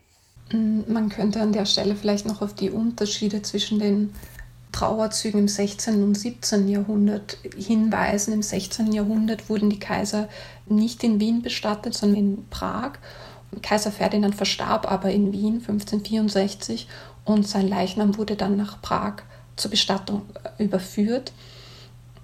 Man 0.53 1.11
könnte 1.11 1.41
an 1.41 1.53
der 1.53 1.65
Stelle 1.65 1.95
vielleicht 1.95 2.27
noch 2.27 2.43
auf 2.43 2.55
die 2.55 2.71
Unterschiede 2.71 3.43
zwischen 3.43 3.79
den 3.79 4.13
Trauerzügen 4.73 5.41
im 5.41 5.49
16. 5.49 6.03
und 6.03 6.15
17. 6.15 6.69
Jahrhundert 6.69 7.39
hinweisen. 7.57 8.35
Im 8.35 8.43
16. 8.43 8.93
Jahrhundert 8.93 9.49
wurden 9.49 9.71
die 9.71 9.79
Kaiser 9.79 10.29
nicht 10.67 11.05
in 11.05 11.21
Wien 11.21 11.43
bestattet, 11.43 11.95
sondern 11.95 12.19
in 12.19 12.49
Prag. 12.51 12.93
Kaiser 13.63 13.91
Ferdinand 13.91 14.35
verstarb 14.35 14.91
aber 14.91 15.11
in 15.11 15.33
Wien 15.33 15.55
1564 15.55 16.89
und 17.25 17.47
sein 17.47 17.69
Leichnam 17.69 18.17
wurde 18.17 18.37
dann 18.37 18.57
nach 18.57 18.81
Prag 18.81 19.23
zur 19.57 19.71
Bestattung 19.71 20.23
äh, 20.59 20.65
überführt. 20.65 21.33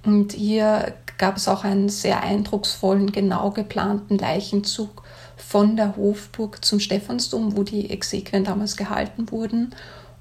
Und 0.05 0.33
hier 0.33 0.94
gab 1.18 1.37
es 1.37 1.48
auch 1.48 1.64
einen 1.64 1.88
sehr 1.88 2.22
eindrucksvollen, 2.22 3.12
genau 3.12 3.50
geplanten 3.50 4.18
Leichenzug 4.18 5.02
von 5.37 5.76
der 5.76 5.96
Hofburg 5.96 6.64
zum 6.64 6.81
Stephansdom, 6.81 7.57
wo 7.57 7.62
die 7.62 7.90
Exequien 7.90 8.44
damals 8.44 8.76
gehalten 8.76 9.31
wurden. 9.31 9.74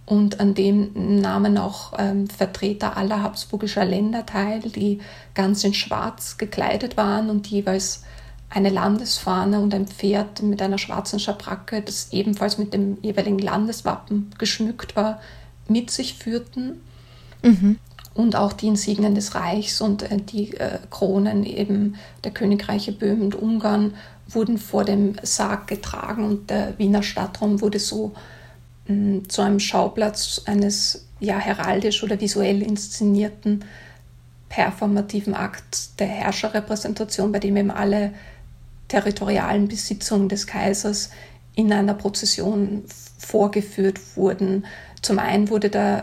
Und 0.06 0.40
an 0.40 0.54
dem 0.54 0.92
nahmen 1.20 1.58
auch 1.58 1.94
ähm, 1.98 2.28
Vertreter 2.28 2.96
aller 2.96 3.24
habsburgischer 3.24 3.86
Länder 3.86 4.26
teil, 4.26 4.60
die 4.60 5.00
ganz 5.34 5.64
in 5.64 5.74
Schwarz 5.74 6.38
gekleidet 6.38 6.96
waren 6.96 7.30
und 7.30 7.48
jeweils 7.48 8.04
eine 8.50 8.70
Landesfahne 8.70 9.60
und 9.60 9.74
ein 9.74 9.88
Pferd 9.88 10.44
mit 10.44 10.62
einer 10.62 10.78
schwarzen 10.78 11.20
Schabracke, 11.20 11.82
das 11.82 12.14
ebenfalls 12.14 12.58
mit 12.58 12.74
dem 12.74 13.00
jeweiligen 13.02 13.40
Landeswappen 13.40 14.30
geschmückt 14.38 14.96
war, 14.96 15.20
mit 15.68 15.90
sich 15.90 16.14
führten. 16.14 16.82
Mhm. 17.42 17.80
Und 18.16 18.36
auch 18.36 18.54
die 18.54 18.68
Insignien 18.68 19.14
des 19.14 19.36
Reichs 19.36 19.82
und 19.82 20.10
äh, 20.10 20.18
die 20.18 20.56
äh, 20.58 20.80
Kronen 20.90 21.44
eben 21.44 21.96
der 22.24 22.32
Königreiche 22.32 22.92
Böhmen 22.92 23.24
und 23.24 23.36
Ungarn 23.36 23.94
wurden 24.28 24.58
vor 24.58 24.84
dem 24.86 25.16
Sarg 25.22 25.68
getragen 25.68 26.24
und 26.24 26.50
der 26.50 26.80
Wiener 26.80 27.04
Stadtraum 27.04 27.62
wurde 27.62 27.78
so 27.78 28.14
mm, 28.88 29.20
zu 29.28 29.42
einem 29.42 29.60
Schauplatz 29.60 30.42
eines 30.46 31.06
ja, 31.20 31.38
heraldisch 31.38 32.04
oder 32.04 32.20
visuell 32.20 32.62
inszenierten 32.64 33.64
performativen 34.50 35.34
Akt 35.34 36.00
der 36.00 36.08
Herrscherrepräsentation, 36.08 37.32
bei 37.32 37.40
dem 37.40 37.58
eben 37.58 37.72
alle 37.72 38.14
territorialen 38.88 39.68
Besitzungen 39.68 40.30
des 40.30 40.48
Kaisers 40.48 41.10
in 41.56 41.72
einer 41.74 41.94
Prozession 41.94 42.84
vorgeführt 43.18 44.00
wurden. 44.16 44.66
Zum 45.06 45.20
einen 45.20 45.52
wurde 45.52 45.70
da 45.70 46.02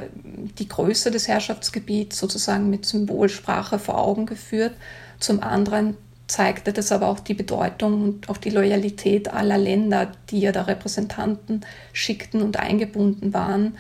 die 0.61 0.69
Größe 0.69 1.11
des 1.11 1.27
Herrschaftsgebiets 1.27 2.17
sozusagen 2.17 2.71
mit 2.71 2.87
Symbolsprache 2.87 3.81
vor 3.81 3.99
Augen 3.99 4.27
geführt. 4.27 4.75
Zum 5.19 5.43
anderen 5.43 5.97
zeigte 6.29 6.73
das 6.73 6.93
aber 6.93 7.09
auch 7.09 7.19
die 7.19 7.35
Bedeutung 7.35 8.05
und 8.05 8.29
auch 8.29 8.37
die 8.37 8.51
Loyalität 8.51 9.27
aller 9.35 9.59
Länder, 9.59 10.13
die 10.31 10.39
ja 10.39 10.53
da 10.53 10.63
Repräsentanten 10.63 11.67
schickten 11.93 12.43
und 12.43 12.61
eingebunden 12.61 13.35
waren 13.35 13.77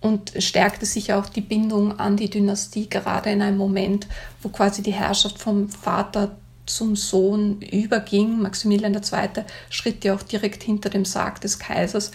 und 0.00 0.32
stärkte 0.42 0.86
sich 0.86 1.12
auch 1.12 1.28
die 1.28 1.40
Bindung 1.40 2.00
an 2.00 2.16
die 2.16 2.28
Dynastie, 2.28 2.88
gerade 2.88 3.30
in 3.30 3.42
einem 3.42 3.58
Moment, 3.58 4.08
wo 4.42 4.48
quasi 4.48 4.82
die 4.82 4.92
Herrschaft 4.92 5.38
vom 5.38 5.68
Vater 5.68 6.36
zum 6.66 6.96
Sohn 6.96 7.60
überging. 7.60 8.42
Maximilian 8.42 8.94
II. 8.94 9.44
schritt 9.70 10.02
ja 10.04 10.16
auch 10.16 10.22
direkt 10.24 10.64
hinter 10.64 10.90
dem 10.90 11.04
Sarg 11.04 11.40
des 11.42 11.60
Kaisers. 11.60 12.10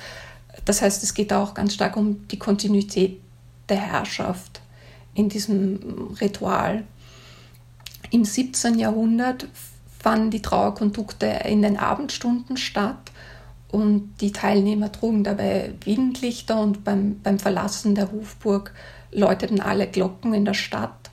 Das 0.65 0.81
heißt, 0.81 1.03
es 1.03 1.13
geht 1.13 1.33
auch 1.33 1.53
ganz 1.53 1.73
stark 1.73 1.97
um 1.97 2.27
die 2.27 2.39
Kontinuität 2.39 3.19
der 3.69 3.77
Herrschaft 3.77 4.61
in 5.13 5.29
diesem 5.29 6.15
Ritual. 6.19 6.83
Im 8.11 8.25
17. 8.25 8.77
Jahrhundert 8.77 9.47
fanden 9.99 10.31
die 10.31 10.41
Trauerkondukte 10.41 11.25
in 11.45 11.61
den 11.61 11.77
Abendstunden 11.77 12.57
statt 12.57 13.11
und 13.73 14.13
die 14.21 14.31
Teilnehmer 14.31 14.91
trugen 14.91 15.23
dabei 15.23 15.73
Windlichter 15.83 16.59
und 16.59 16.83
beim, 16.83 17.19
beim 17.21 17.39
Verlassen 17.39 17.95
der 17.95 18.11
Hofburg 18.11 18.73
läuteten 19.11 19.61
alle 19.61 19.87
Glocken 19.87 20.33
in 20.33 20.45
der 20.45 20.53
Stadt. 20.53 21.09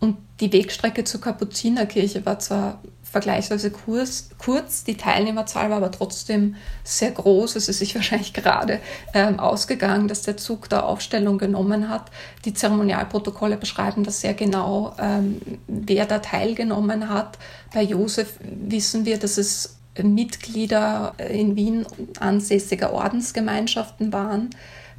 Und 0.00 0.16
die 0.40 0.52
Wegstrecke 0.52 1.04
zur 1.04 1.20
Kapuzinerkirche 1.20 2.26
war 2.26 2.38
zwar 2.38 2.82
vergleichsweise 3.12 3.70
kurz, 3.70 4.30
kurz, 4.38 4.84
die 4.84 4.96
Teilnehmerzahl 4.96 5.68
war 5.68 5.76
aber 5.76 5.90
trotzdem 5.90 6.56
sehr 6.82 7.10
groß. 7.10 7.56
Es 7.56 7.68
ist 7.68 7.78
sich 7.78 7.94
wahrscheinlich 7.94 8.32
gerade 8.32 8.80
ähm, 9.12 9.38
ausgegangen, 9.38 10.08
dass 10.08 10.22
der 10.22 10.38
Zug 10.38 10.70
da 10.70 10.80
Aufstellung 10.80 11.36
genommen 11.36 11.90
hat. 11.90 12.10
Die 12.46 12.54
Zeremonialprotokolle 12.54 13.58
beschreiben 13.58 14.02
das 14.02 14.22
sehr 14.22 14.32
genau, 14.32 14.96
ähm, 14.98 15.42
wer 15.68 16.06
da 16.06 16.20
teilgenommen 16.20 17.10
hat. 17.10 17.38
Bei 17.74 17.82
Josef 17.82 18.38
wissen 18.40 19.04
wir, 19.04 19.18
dass 19.18 19.36
es 19.36 19.76
Mitglieder 20.02 21.12
in 21.18 21.54
Wien 21.54 21.84
ansässiger 22.18 22.94
Ordensgemeinschaften 22.94 24.10
waren, 24.10 24.48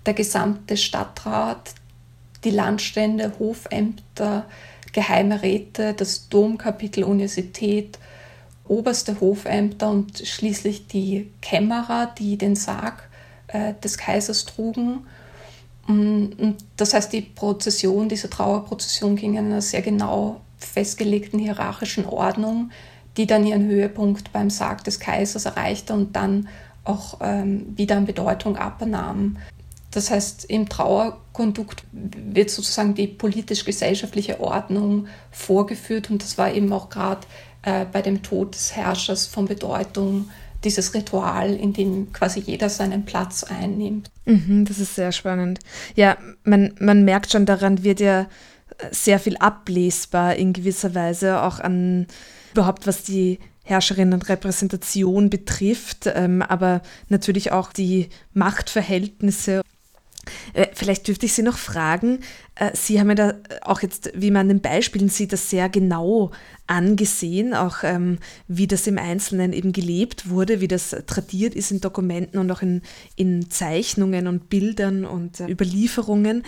der 0.06 0.14
gesamte 0.14 0.78
Stadtrat, 0.78 1.74
die 2.44 2.52
Landstände, 2.52 3.34
Hofämter, 3.40 4.46
geheime 4.94 5.42
Räte, 5.42 5.94
das 5.94 6.30
Domkapitel, 6.30 7.04
Universität, 7.04 8.00
oberste 8.68 9.20
Hofämter 9.20 9.90
und 9.90 10.20
schließlich 10.20 10.88
die 10.88 11.32
Kämmerer, 11.42 12.14
die 12.18 12.38
den 12.38 12.56
Sarg 12.56 13.10
äh, 13.48 13.74
des 13.84 13.98
Kaisers 13.98 14.46
trugen. 14.46 15.06
Und 15.86 16.56
das 16.78 16.94
heißt, 16.94 17.12
die 17.12 17.22
Prozession, 17.22 18.08
diese 18.08 18.30
Trauerprozession 18.30 19.18
ging 19.18 19.34
in 19.34 19.48
einer 19.48 19.62
sehr 19.62 19.82
genau 19.82 20.40
festgelegten 20.58 21.40
hierarchischen 21.40 22.06
Ordnung, 22.06 22.72
die 23.18 23.28
dann 23.28 23.46
ihren 23.46 23.68
Höhepunkt 23.68 24.32
beim 24.32 24.50
Sarg 24.50 24.86
des 24.86 25.00
Kaisers 25.00 25.46
erreichte 25.46 25.94
und 25.94 26.16
dann 26.16 26.48
auch 26.86 27.20
ähm, 27.22 27.66
wieder 27.78 27.98
an 27.98 28.06
Bedeutung 28.06 28.56
abnahm. 28.56 29.38
Das 29.94 30.10
heißt, 30.10 30.46
im 30.46 30.68
Trauerkondukt 30.70 31.84
wird 31.92 32.50
sozusagen 32.50 32.96
die 32.96 33.08
politisch-gesellschaftliche 33.08 34.40
Ordnung 34.40 35.08
vorgeführt 35.32 36.10
und 36.10 36.24
das 36.24 36.38
war 36.38 36.52
eben 36.54 36.72
auch 36.74 36.90
gerade 36.90 37.22
äh, 37.62 37.86
bei 37.86 38.02
dem 38.02 38.24
Tod 38.24 38.56
des 38.56 38.76
Herrschers 38.76 39.28
von 39.28 39.46
Bedeutung, 39.46 40.30
dieses 40.64 40.94
Ritual, 40.94 41.54
in 41.54 41.74
dem 41.74 42.14
quasi 42.14 42.40
jeder 42.40 42.70
seinen 42.70 43.04
Platz 43.06 43.44
einnimmt. 43.44 44.10
Mhm, 44.26 44.66
das 44.66 44.80
ist 44.80 44.96
sehr 44.96 45.12
spannend. 45.12 45.60
Ja, 45.96 46.18
man, 46.44 46.74
man 46.80 47.04
merkt 47.04 47.32
schon, 47.32 47.46
daran 47.46 47.84
wird 47.84 48.00
ja 48.00 48.28
sehr 48.92 49.20
viel 49.20 49.38
ablesbar 49.38 50.36
in 50.36 50.54
gewisser 50.54 50.96
Weise, 50.96 51.42
auch 51.42 51.60
an 51.60 52.08
überhaupt 52.54 52.88
was 52.88 53.04
die 53.04 53.40
Herrscherinnenrepräsentation 53.64 55.30
betrifft, 55.30 56.10
ähm, 56.14 56.42
aber 56.42 56.82
natürlich 57.10 57.52
auch 57.52 57.72
die 57.72 58.10
Machtverhältnisse 58.34 59.62
vielleicht 60.74 61.08
dürfte 61.08 61.26
ich 61.26 61.34
Sie 61.34 61.42
noch 61.42 61.58
fragen, 61.58 62.20
äh, 62.56 62.72
Sie 62.74 63.00
haben 63.00 63.10
ja 63.10 63.16
da 63.16 63.34
auch 63.62 63.82
jetzt, 63.82 64.12
wie 64.16 64.32
man 64.32 64.42
an 64.42 64.48
den 64.50 64.62
Beispielen 64.62 65.10
sieht, 65.10 65.34
das 65.34 65.50
sehr 65.50 65.70
genau 65.70 66.32
angesehen, 66.68 67.54
auch 67.54 67.78
ähm, 67.84 68.20
wie 68.48 68.68
das 68.68 68.88
im 68.88 68.98
Einzelnen 68.98 69.54
eben 69.54 69.74
gelebt 69.74 70.30
wurde, 70.30 70.62
wie 70.62 70.68
das 70.68 70.96
tradiert 71.08 71.56
ist 71.56 71.72
in 71.72 71.82
Dokumenten 71.82 72.38
und 72.38 72.52
auch 72.52 72.62
in, 72.62 72.82
in 73.16 73.50
Zeichnungen 73.50 74.28
und 74.28 74.50
Bildern 74.50 75.06
und 75.06 75.40
äh, 75.40 75.48
Überlieferungen. 75.48 76.44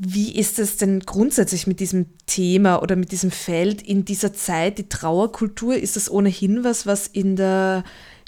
Wie 0.00 0.36
ist 0.36 0.60
es 0.60 0.76
denn 0.76 1.00
grundsätzlich 1.00 1.66
mit 1.66 1.80
diesem 1.80 2.06
Thema 2.26 2.80
oder 2.82 2.94
mit 2.94 3.10
diesem 3.10 3.32
Feld 3.32 3.82
in 3.82 4.04
dieser 4.04 4.32
Zeit, 4.32 4.78
die 4.78 4.88
Trauerkultur? 4.88 5.74
Ist 5.74 5.96
das 5.96 6.08
ohnehin 6.08 6.62
was, 6.62 6.86
was 6.86 7.08
in 7.08 7.34
der 7.34 7.82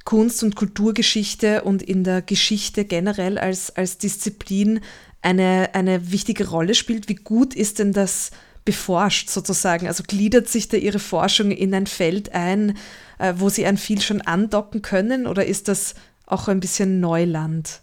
Kunst- 0.05 0.43
und 0.43 0.57
Kulturgeschichte 0.57 1.63
und 1.63 1.83
in 1.83 2.05
der 2.05 2.23
Geschichte 2.23 2.85
generell 2.85 3.39
als, 3.39 3.75
als 3.77 3.99
Disziplin 3.99 4.81
eine, 5.23 5.71
eine 5.75 6.11
wichtige 6.11 6.49
Rolle 6.49 6.75
spielt. 6.75 7.09
Wie 7.09 7.15
gut 7.17 7.55
ist 7.55 7.79
denn 7.79 7.93
das 7.93 8.31
beforscht 8.65 9.29
sozusagen? 9.29 9.87
Also 9.87 10.03
gliedert 10.07 10.49
sich 10.49 10.69
da 10.69 10.77
Ihre 10.77 10.99
Forschung 10.99 11.51
in 11.51 11.75
ein 11.75 11.87
Feld 11.87 12.33
ein, 12.33 12.77
äh, 13.19 13.35
wo 13.37 13.49
Sie 13.49 13.67
an 13.67 13.77
viel 13.77 14.01
schon 14.01 14.21
andocken 14.23 14.83
können 14.83 15.27
oder 15.27 15.45
ist 15.45 15.69
das 15.69 15.95
auch 16.27 16.49
ein 16.49 16.61
bisschen 16.61 17.01
Neuland? 17.01 17.83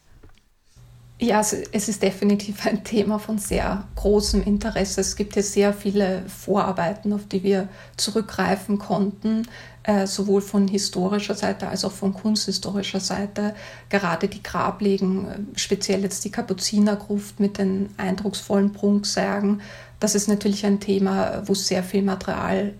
Ja, 1.20 1.38
also 1.38 1.58
es 1.72 1.90
ist 1.90 2.04
definitiv 2.04 2.68
ein 2.68 2.84
Thema 2.84 3.18
von 3.18 3.40
sehr 3.40 3.86
großem 3.96 4.44
Interesse. 4.44 5.02
Es 5.02 5.16
gibt 5.16 5.36
ja 5.36 5.42
sehr 5.42 5.74
viele 5.74 6.22
Vorarbeiten, 6.28 7.12
auf 7.12 7.28
die 7.28 7.42
wir 7.42 7.70
zurückgreifen 7.98 8.78
konnten, 8.78 9.48
äh, 9.82 10.06
sowohl 10.06 10.42
von 10.42 10.68
historischer 10.68 11.34
Seite 11.34 11.70
als 11.70 11.84
auch 11.86 11.92
von 11.92 12.14
kunsthistorischer 12.14 13.00
Seite. 13.00 13.56
Gerade 13.90 14.28
die 14.28 14.44
Grablegen, 14.44 15.28
äh, 15.28 15.40
speziell 15.56 16.04
jetzt 16.04 16.24
die 16.24 16.30
Kapuzinergruft 16.30 17.40
mit 17.40 17.58
den 17.58 17.90
eindrucksvollen 17.98 18.74
Prunksärgen, 18.74 19.62
das 20.00 20.14
ist 20.14 20.28
natürlich 20.28 20.68
ein 20.68 20.80
Thema, 20.80 21.42
wo 21.48 21.54
es 21.54 21.68
sehr 21.68 21.82
viel 21.82 22.04
Material 22.04 22.74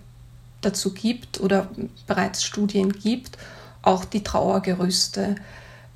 dazu 0.60 0.94
gibt 0.94 1.40
oder 1.40 1.68
bereits 2.06 2.44
Studien 2.44 2.92
gibt. 2.92 3.36
Auch 3.82 4.04
die 4.04 4.22
Trauergerüste 4.22 5.34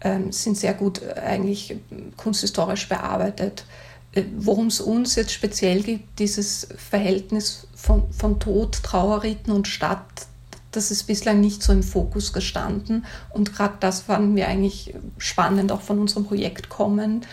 ähm, 0.03 0.33
sind 0.33 0.57
sehr 0.57 0.75
gut 0.75 1.01
äh, 1.03 1.21
eigentlich 1.21 1.77
kunsthistorisch 2.17 2.89
bearbeitet. 2.89 3.65
Äh, 4.13 4.25
worum 4.37 4.67
es 4.67 4.81
uns 4.81 5.15
jetzt 5.15 5.33
speziell 5.33 5.83
geht, 5.83 6.03
dieses 6.19 6.69
Verhältnis 6.77 7.67
von, 7.75 8.13
von 8.13 8.39
Tod, 8.41 8.83
Trauerriten 8.83 9.53
und 9.53 9.69
Stadt, 9.69 10.27
das 10.73 10.91
ist 10.91 11.05
bislang 11.05 11.41
nicht 11.41 11.63
so 11.63 11.73
im 11.73 11.83
Fokus 11.83 12.33
gestanden. 12.33 13.05
Und 13.31 13.55
gerade 13.55 13.75
das 13.81 14.01
fanden 14.01 14.37
wir 14.37 14.49
eigentlich 14.49 14.95
spannend, 15.19 15.71
auch 15.71 15.83
von 15.83 15.99
unserem 15.99 16.25
Projekt 16.25 16.69
kommen, 16.69 17.25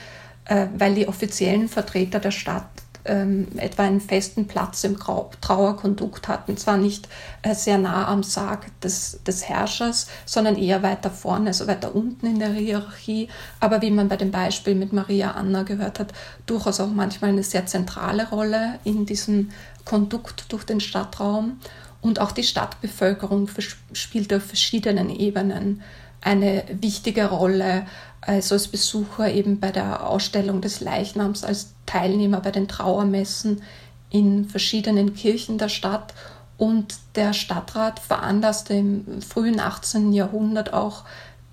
äh, 0.45 0.67
weil 0.77 0.95
die 0.95 1.07
offiziellen 1.07 1.69
Vertreter 1.69 2.19
der 2.19 2.31
Stadt 2.31 2.69
ähm, 3.09 3.47
etwa 3.57 3.83
einen 3.83 3.99
festen 3.99 4.47
Platz 4.47 4.83
im 4.83 4.97
Trauerkondukt 4.99 6.27
hatten. 6.27 6.55
Zwar 6.55 6.77
nicht 6.77 7.09
äh, 7.41 7.55
sehr 7.55 7.77
nah 7.77 8.07
am 8.07 8.23
Sarg 8.23 8.67
des, 8.81 9.19
des 9.25 9.49
Herrschers, 9.49 10.07
sondern 10.25 10.55
eher 10.55 10.83
weiter 10.83 11.09
vorne, 11.09 11.47
also 11.47 11.67
weiter 11.67 11.95
unten 11.95 12.27
in 12.27 12.39
der 12.39 12.53
Hierarchie, 12.53 13.27
aber 13.59 13.81
wie 13.81 13.91
man 13.91 14.07
bei 14.07 14.17
dem 14.17 14.31
Beispiel 14.31 14.75
mit 14.75 14.93
Maria 14.93 15.31
Anna 15.31 15.63
gehört 15.63 15.99
hat, 15.99 16.13
durchaus 16.45 16.79
auch 16.79 16.87
manchmal 16.87 17.31
eine 17.31 17.43
sehr 17.43 17.65
zentrale 17.65 18.29
Rolle 18.29 18.79
in 18.83 19.05
diesem 19.05 19.49
Kondukt 19.85 20.45
durch 20.51 20.63
den 20.63 20.79
Stadtraum. 20.79 21.59
Und 22.01 22.19
auch 22.19 22.31
die 22.31 22.43
Stadtbevölkerung 22.43 23.49
spielt 23.91 24.33
auf 24.33 24.43
verschiedenen 24.43 25.09
Ebenen 25.09 25.81
eine 26.21 26.63
wichtige 26.71 27.25
Rolle, 27.25 27.85
also 28.21 28.55
als 28.55 28.67
Besucher 28.67 29.31
eben 29.31 29.59
bei 29.59 29.71
der 29.71 30.07
Ausstellung 30.07 30.61
des 30.61 30.81
Leichnams, 30.81 31.43
als 31.43 31.73
Teilnehmer 31.85 32.41
bei 32.41 32.51
den 32.51 32.67
Trauermessen 32.67 33.61
in 34.09 34.45
verschiedenen 34.45 35.13
Kirchen 35.13 35.57
der 35.57 35.69
Stadt. 35.69 36.13
Und 36.57 36.95
der 37.15 37.33
Stadtrat 37.33 37.99
veranlasste 37.99 38.73
im 38.73 39.21
frühen 39.21 39.61
18. 39.61 40.11
Jahrhundert 40.11 40.73
auch 40.73 41.05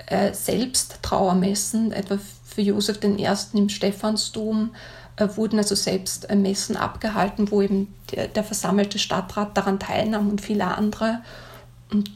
äh, 0.07 0.33
selbst 0.33 0.98
Trauermessen, 1.02 1.92
etwa 1.92 2.18
für 2.44 2.62
Josef 2.62 2.98
I. 3.05 3.29
im 3.52 3.68
Stephansdom 3.68 4.70
äh, 5.16 5.29
wurden 5.37 5.59
also 5.59 5.74
selbst 5.74 6.29
äh, 6.29 6.37
Messen 6.37 6.76
abgehalten, 6.76 7.50
wo 7.50 7.62
eben 7.62 7.94
der, 8.11 8.29
der, 8.29 8.44
versammelte 8.44 8.98
Stadtrat 8.98 9.57
daran 9.57 9.79
teilnahm 9.79 10.29
und 10.29 10.40
viele 10.40 10.66
andere. 10.66 11.20
Und 11.90 12.11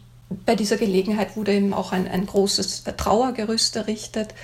bei 0.46 0.54
dieser 0.54 0.76
Gelegenheit 0.76 1.36
wurde 1.36 1.54
eben 1.54 1.74
auch 1.74 1.92
ein, 1.92 2.08
ein 2.08 2.26
großes 2.26 2.84
Trauergerüst 2.96 3.76
errichtet 3.76 4.34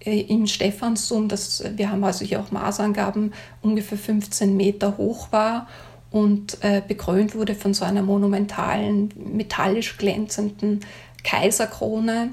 äh, 0.00 0.20
im 0.20 0.46
Stephansdom, 0.46 1.28
das, 1.28 1.64
wir 1.76 1.90
haben 1.90 2.04
also 2.04 2.24
hier 2.24 2.40
auch 2.40 2.50
Maßangaben, 2.50 3.32
ungefähr 3.62 3.98
15 3.98 4.56
Meter 4.56 4.96
hoch 4.96 5.32
war 5.32 5.68
und 6.10 6.58
äh, 6.62 6.82
bekrönt 6.86 7.34
wurde 7.34 7.54
von 7.54 7.74
so 7.74 7.84
einer 7.84 8.02
monumentalen, 8.02 9.12
metallisch 9.16 9.96
glänzenden 9.98 10.80
Kaiserkrone. 11.24 12.30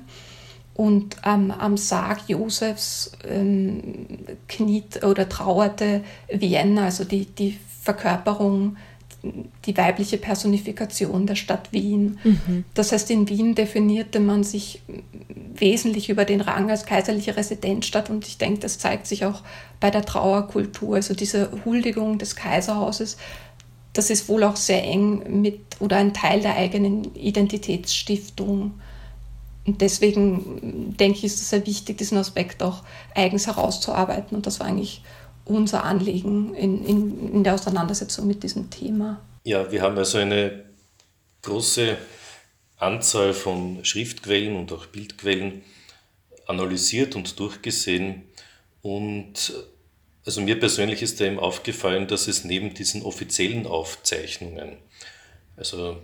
Und 0.73 1.17
ähm, 1.25 1.51
am 1.51 1.77
Sarg 1.77 2.21
Josefs 2.27 3.11
ähm, 3.27 3.81
kniet 4.47 5.03
oder 5.03 5.27
trauerte 5.27 6.03
Vienna, 6.31 6.85
also 6.85 7.03
die, 7.03 7.25
die 7.25 7.59
Verkörperung, 7.81 8.77
die 9.65 9.77
weibliche 9.77 10.17
Personifikation 10.17 11.27
der 11.27 11.35
Stadt 11.35 11.71
Wien. 11.71 12.19
Mhm. 12.23 12.65
Das 12.73 12.91
heißt, 12.91 13.11
in 13.11 13.29
Wien 13.29 13.53
definierte 13.55 14.19
man 14.19 14.43
sich 14.43 14.81
wesentlich 15.53 16.09
über 16.09 16.25
den 16.25 16.41
Rang 16.41 16.69
als 16.71 16.85
kaiserliche 16.85 17.37
Residenzstadt 17.37 18.09
und 18.09 18.27
ich 18.27 18.37
denke, 18.37 18.61
das 18.61 18.79
zeigt 18.79 19.05
sich 19.05 19.25
auch 19.25 19.43
bei 19.79 19.91
der 19.91 20.03
Trauerkultur, 20.03 20.95
also 20.95 21.13
diese 21.13 21.51
Huldigung 21.65 22.17
des 22.17 22.35
Kaiserhauses. 22.35 23.17
Das 23.93 24.09
ist 24.09 24.29
wohl 24.29 24.43
auch 24.43 24.55
sehr 24.55 24.83
eng 24.83 25.41
mit 25.41 25.59
oder 25.79 25.97
ein 25.97 26.13
Teil 26.13 26.41
der 26.41 26.55
eigenen 26.55 27.13
Identitätsstiftung 27.15 28.73
und 29.65 29.81
deswegen 29.81 30.95
denke 30.97 31.19
ich, 31.19 31.25
ist 31.25 31.39
es 31.39 31.49
sehr 31.49 31.65
wichtig, 31.67 31.97
diesen 31.97 32.17
Aspekt 32.17 32.63
auch 32.63 32.83
eigens 33.13 33.47
herauszuarbeiten. 33.47 34.35
Und 34.35 34.47
das 34.47 34.59
war 34.59 34.67
eigentlich 34.67 35.03
unser 35.55 35.83
Anliegen 35.83 36.53
in, 36.55 36.85
in, 36.85 37.33
in 37.33 37.43
der 37.43 37.55
Auseinandersetzung 37.55 38.27
mit 38.27 38.43
diesem 38.43 38.69
Thema. 38.69 39.21
Ja, 39.43 39.71
wir 39.71 39.81
haben 39.81 39.97
also 39.97 40.17
eine 40.17 40.65
große 41.41 41.97
Anzahl 42.77 43.33
von 43.33 43.83
Schriftquellen 43.83 44.55
und 44.55 44.71
auch 44.71 44.87
Bildquellen 44.87 45.63
analysiert 46.47 47.15
und 47.15 47.39
durchgesehen. 47.39 48.23
Und 48.81 49.53
also 50.25 50.41
mir 50.41 50.59
persönlich 50.59 51.01
ist 51.01 51.19
da 51.19 51.25
eben 51.25 51.39
aufgefallen, 51.39 52.07
dass 52.07 52.27
es 52.27 52.43
neben 52.43 52.73
diesen 52.73 53.03
offiziellen 53.03 53.65
Aufzeichnungen, 53.65 54.77
also 55.57 55.97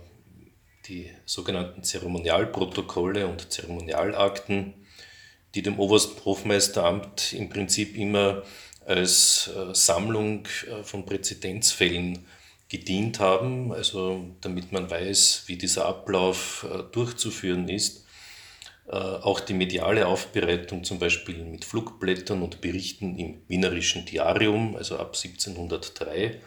die 0.88 1.10
sogenannten 1.26 1.84
Zeremonialprotokolle 1.84 3.26
und 3.26 3.52
Zeremonialakten, 3.52 4.74
die 5.54 5.62
dem 5.62 5.78
Obersthofmeisteramt 5.78 7.32
im 7.32 7.48
Prinzip 7.48 7.96
immer 7.96 8.42
als 8.88 9.50
äh, 9.54 9.74
Sammlung 9.74 10.46
äh, 10.66 10.82
von 10.82 11.04
Präzedenzfällen 11.04 12.24
gedient 12.70 13.20
haben, 13.20 13.72
also 13.72 14.24
damit 14.40 14.72
man 14.72 14.90
weiß, 14.90 15.44
wie 15.46 15.56
dieser 15.56 15.86
Ablauf 15.86 16.66
äh, 16.68 16.82
durchzuführen 16.90 17.68
ist. 17.68 18.04
Auch 18.90 19.40
die 19.40 19.52
mediale 19.52 20.06
Aufbereitung 20.06 20.82
zum 20.82 20.98
Beispiel 20.98 21.44
mit 21.44 21.66
Flugblättern 21.66 22.40
und 22.40 22.62
Berichten 22.62 23.18
im 23.18 23.42
Wienerischen 23.46 24.06
Diarium, 24.06 24.76
also 24.76 24.96
ab 24.96 25.14
1703. 25.14 26.40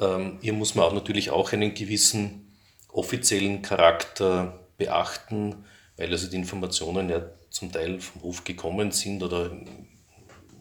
Ähm, 0.00 0.38
hier 0.40 0.54
muss 0.54 0.74
man 0.74 0.86
auch 0.86 0.94
natürlich 0.94 1.28
auch 1.28 1.52
einen 1.52 1.74
gewissen 1.74 2.56
offiziellen 2.88 3.60
Charakter 3.60 4.58
beachten, 4.78 5.66
weil 5.98 6.10
also 6.10 6.30
die 6.30 6.36
Informationen 6.36 7.10
ja 7.10 7.26
zum 7.50 7.70
Teil 7.70 8.00
vom 8.00 8.22
Hof 8.22 8.44
gekommen 8.44 8.90
sind 8.90 9.22
oder 9.22 9.50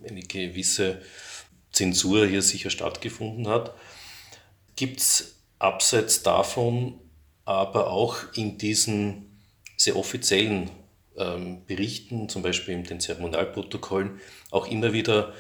eine 0.08 0.22
gewisse 0.22 1.02
Zensur 1.72 2.26
hier 2.28 2.42
sicher 2.42 2.70
stattgefunden 2.70 3.48
hat. 3.48 3.74
Gibt 4.76 5.00
es 5.00 5.36
abseits 5.60 6.24
davon 6.24 7.00
aber 7.46 7.92
auch 7.92 8.18
in 8.36 8.58
diesen 8.58 9.40
sehr 9.78 9.96
offiziellen 9.96 10.70
ähm, 11.18 11.66
Berichten, 11.66 12.30
zum 12.30 12.42
Beispiel 12.42 12.74
in 12.74 12.84
den 12.84 13.00
Zeremonialprotokollen, 13.00 14.22
auch 14.52 14.68
immer 14.68 14.94
wieder 14.94 15.34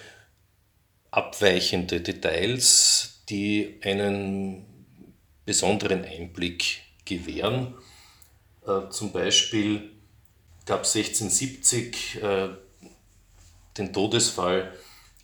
abweichende 1.12 2.02
Details, 2.02 3.22
die 3.30 3.80
einen 3.84 4.66
besonderen 5.46 6.04
Einblick 6.04 6.82
gewähren. 7.06 7.76
Äh, 8.66 8.90
zum 8.90 9.12
Beispiel 9.12 9.92
gab 10.66 10.84
es 10.84 10.96
1670 10.96 12.22
äh, 12.22 12.50
den 13.78 13.94
Todesfall 13.94 14.74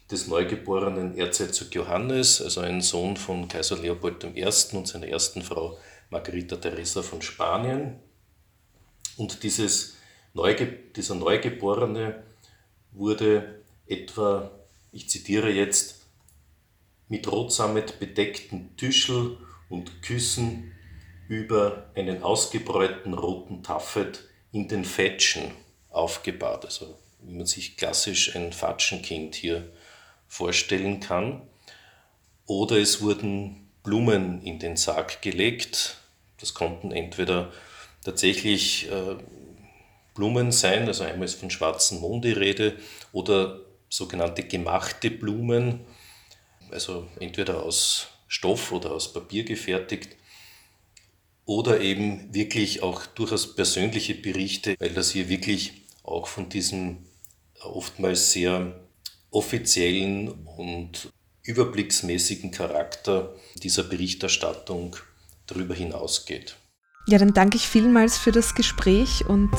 des 0.09 0.27
neugeborenen 0.27 1.17
Erzherzog 1.17 1.73
Johannes, 1.73 2.41
also 2.41 2.61
ein 2.61 2.81
Sohn 2.81 3.15
von 3.15 3.47
Kaiser 3.47 3.77
Leopold 3.77 4.23
I. 4.23 4.45
und 4.73 4.87
seiner 4.87 5.07
ersten 5.07 5.41
Frau 5.41 5.77
Margarita 6.09 6.55
Teresa 6.55 7.03
von 7.03 7.21
Spanien. 7.21 7.99
Und 9.17 9.43
dieses 9.43 9.95
Neuge 10.33 10.65
dieser 10.95 11.15
Neugeborene 11.15 12.23
wurde 12.91 13.61
etwa, 13.85 14.51
ich 14.91 15.09
zitiere 15.09 15.51
jetzt, 15.51 16.05
mit 17.07 17.31
Rotsammet 17.31 17.99
bedeckten 17.99 18.75
Tüschel 18.77 19.37
und 19.67 20.01
Küssen 20.01 20.71
über 21.27 21.91
einen 21.95 22.23
ausgebräuten 22.23 23.13
roten 23.13 23.61
Taffet 23.61 24.23
in 24.51 24.67
den 24.67 24.85
Fetschen 24.85 25.51
aufgebahrt. 25.89 26.65
Also 26.65 26.97
wie 27.21 27.35
man 27.35 27.45
sich 27.45 27.77
klassisch 27.77 28.35
ein 28.35 28.53
Fatschenkind 28.53 29.35
hier 29.35 29.71
vorstellen 30.27 30.99
kann. 30.99 31.41
Oder 32.45 32.77
es 32.77 33.01
wurden 33.01 33.69
Blumen 33.83 34.41
in 34.41 34.59
den 34.59 34.77
Sarg 34.77 35.21
gelegt. 35.21 35.97
Das 36.39 36.53
konnten 36.53 36.91
entweder 36.91 37.51
tatsächlich 38.03 38.89
äh, 38.91 39.15
Blumen 40.15 40.51
sein, 40.51 40.87
also 40.87 41.03
einmal 41.03 41.25
ist 41.25 41.39
von 41.39 41.49
schwarzen 41.49 41.99
Mond 41.99 42.25
die 42.25 42.31
Rede, 42.31 42.75
oder 43.11 43.61
sogenannte 43.89 44.43
gemachte 44.43 45.11
Blumen, 45.11 45.81
also 46.71 47.07
entweder 47.19 47.63
aus 47.63 48.07
Stoff 48.27 48.71
oder 48.71 48.91
aus 48.91 49.13
Papier 49.13 49.43
gefertigt, 49.43 50.15
oder 51.45 51.81
eben 51.81 52.33
wirklich 52.33 52.83
auch 52.83 53.05
durchaus 53.05 53.55
persönliche 53.55 54.13
Berichte, 54.13 54.75
weil 54.79 54.91
das 54.91 55.11
hier 55.11 55.29
wirklich 55.29 55.81
auch 56.03 56.27
von 56.27 56.49
diesem 56.49 57.05
oftmals 57.61 58.31
sehr 58.31 58.79
offiziellen 59.31 60.29
und 60.57 61.09
überblicksmäßigen 61.43 62.51
Charakter 62.51 63.35
dieser 63.63 63.83
Berichterstattung 63.83 64.95
darüber 65.47 65.73
hinausgeht. 65.73 66.55
Ja, 67.07 67.17
dann 67.17 67.33
danke 67.33 67.57
ich 67.57 67.67
vielmals 67.67 68.17
für 68.17 68.31
das 68.31 68.53
Gespräch 68.53 69.25
und 69.27 69.49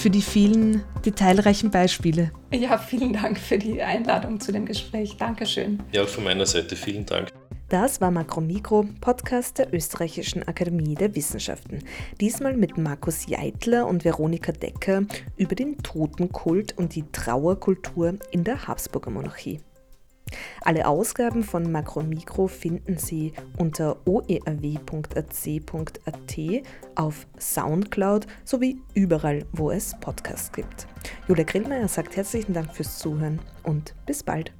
für 0.00 0.08
die 0.08 0.22
vielen 0.22 0.82
detailreichen 1.04 1.70
Beispiele. 1.70 2.32
Ja, 2.54 2.78
vielen 2.78 3.12
Dank 3.12 3.38
für 3.38 3.58
die 3.58 3.82
Einladung 3.82 4.40
zu 4.40 4.50
dem 4.50 4.64
Gespräch. 4.64 5.18
Dankeschön. 5.18 5.82
Ja, 5.92 6.06
von 6.06 6.24
meiner 6.24 6.46
Seite 6.46 6.74
vielen 6.74 7.04
Dank. 7.04 7.28
Das 7.68 8.00
war 8.00 8.10
Makromikro, 8.10 8.86
Podcast 9.02 9.58
der 9.58 9.74
Österreichischen 9.74 10.42
Akademie 10.48 10.94
der 10.94 11.14
Wissenschaften. 11.14 11.84
Diesmal 12.18 12.56
mit 12.56 12.78
Markus 12.78 13.26
Jeitler 13.26 13.86
und 13.86 14.02
Veronika 14.02 14.52
Decker 14.52 15.02
über 15.36 15.54
den 15.54 15.76
Totenkult 15.76 16.78
und 16.78 16.94
die 16.94 17.04
Trauerkultur 17.12 18.14
in 18.30 18.42
der 18.42 18.66
Habsburger 18.66 19.10
Monarchie. 19.10 19.60
Alle 20.62 20.86
Ausgaben 20.86 21.42
von 21.42 21.70
Makromikro 21.70 22.46
finden 22.46 22.98
Sie 22.98 23.32
unter 23.58 23.96
oerw.ac.at 24.06 25.30
auf 26.94 27.26
Soundcloud 27.38 28.26
sowie 28.44 28.80
überall, 28.94 29.46
wo 29.52 29.70
es 29.70 29.94
Podcasts 30.00 30.52
gibt. 30.52 30.86
Julia 31.28 31.44
Grillmeier 31.44 31.88
sagt 31.88 32.16
herzlichen 32.16 32.54
Dank 32.54 32.74
fürs 32.74 32.98
Zuhören 32.98 33.40
und 33.62 33.94
bis 34.06 34.22
bald. 34.22 34.52